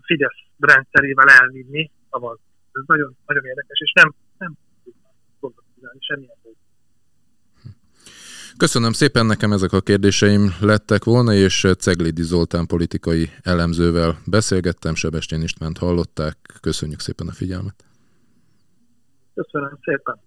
Fidesz 0.01 0.41
rendszerével 0.59 1.29
elvinni 1.29 1.91
szavazni. 2.11 2.45
Ez 2.73 2.83
nagyon, 2.87 3.17
nagyon 3.27 3.45
érdekes, 3.45 3.81
és 3.81 3.93
nem, 3.93 4.15
nem 4.39 4.53
tudnak 5.41 5.65
semmilyen 5.99 6.37
módon. 6.43 6.68
Köszönöm 8.59 8.93
szépen, 8.93 9.27
nekem 9.27 9.53
ezek 9.53 9.73
a 9.73 9.81
kérdéseim 9.81 10.55
lettek 10.61 11.05
volna, 11.05 11.33
és 11.33 11.67
Ceglidi 11.79 12.23
Zoltán 12.23 12.67
politikai 12.67 13.31
elemzővel 13.43 14.19
beszélgettem, 14.27 14.95
Sebestyén 14.95 15.43
Istvánt 15.43 15.79
hallották. 15.79 16.37
Köszönjük 16.61 17.01
szépen 17.01 17.29
a 17.29 17.33
figyelmet. 17.33 17.85
Köszönöm 19.35 19.79
szépen. 19.83 20.21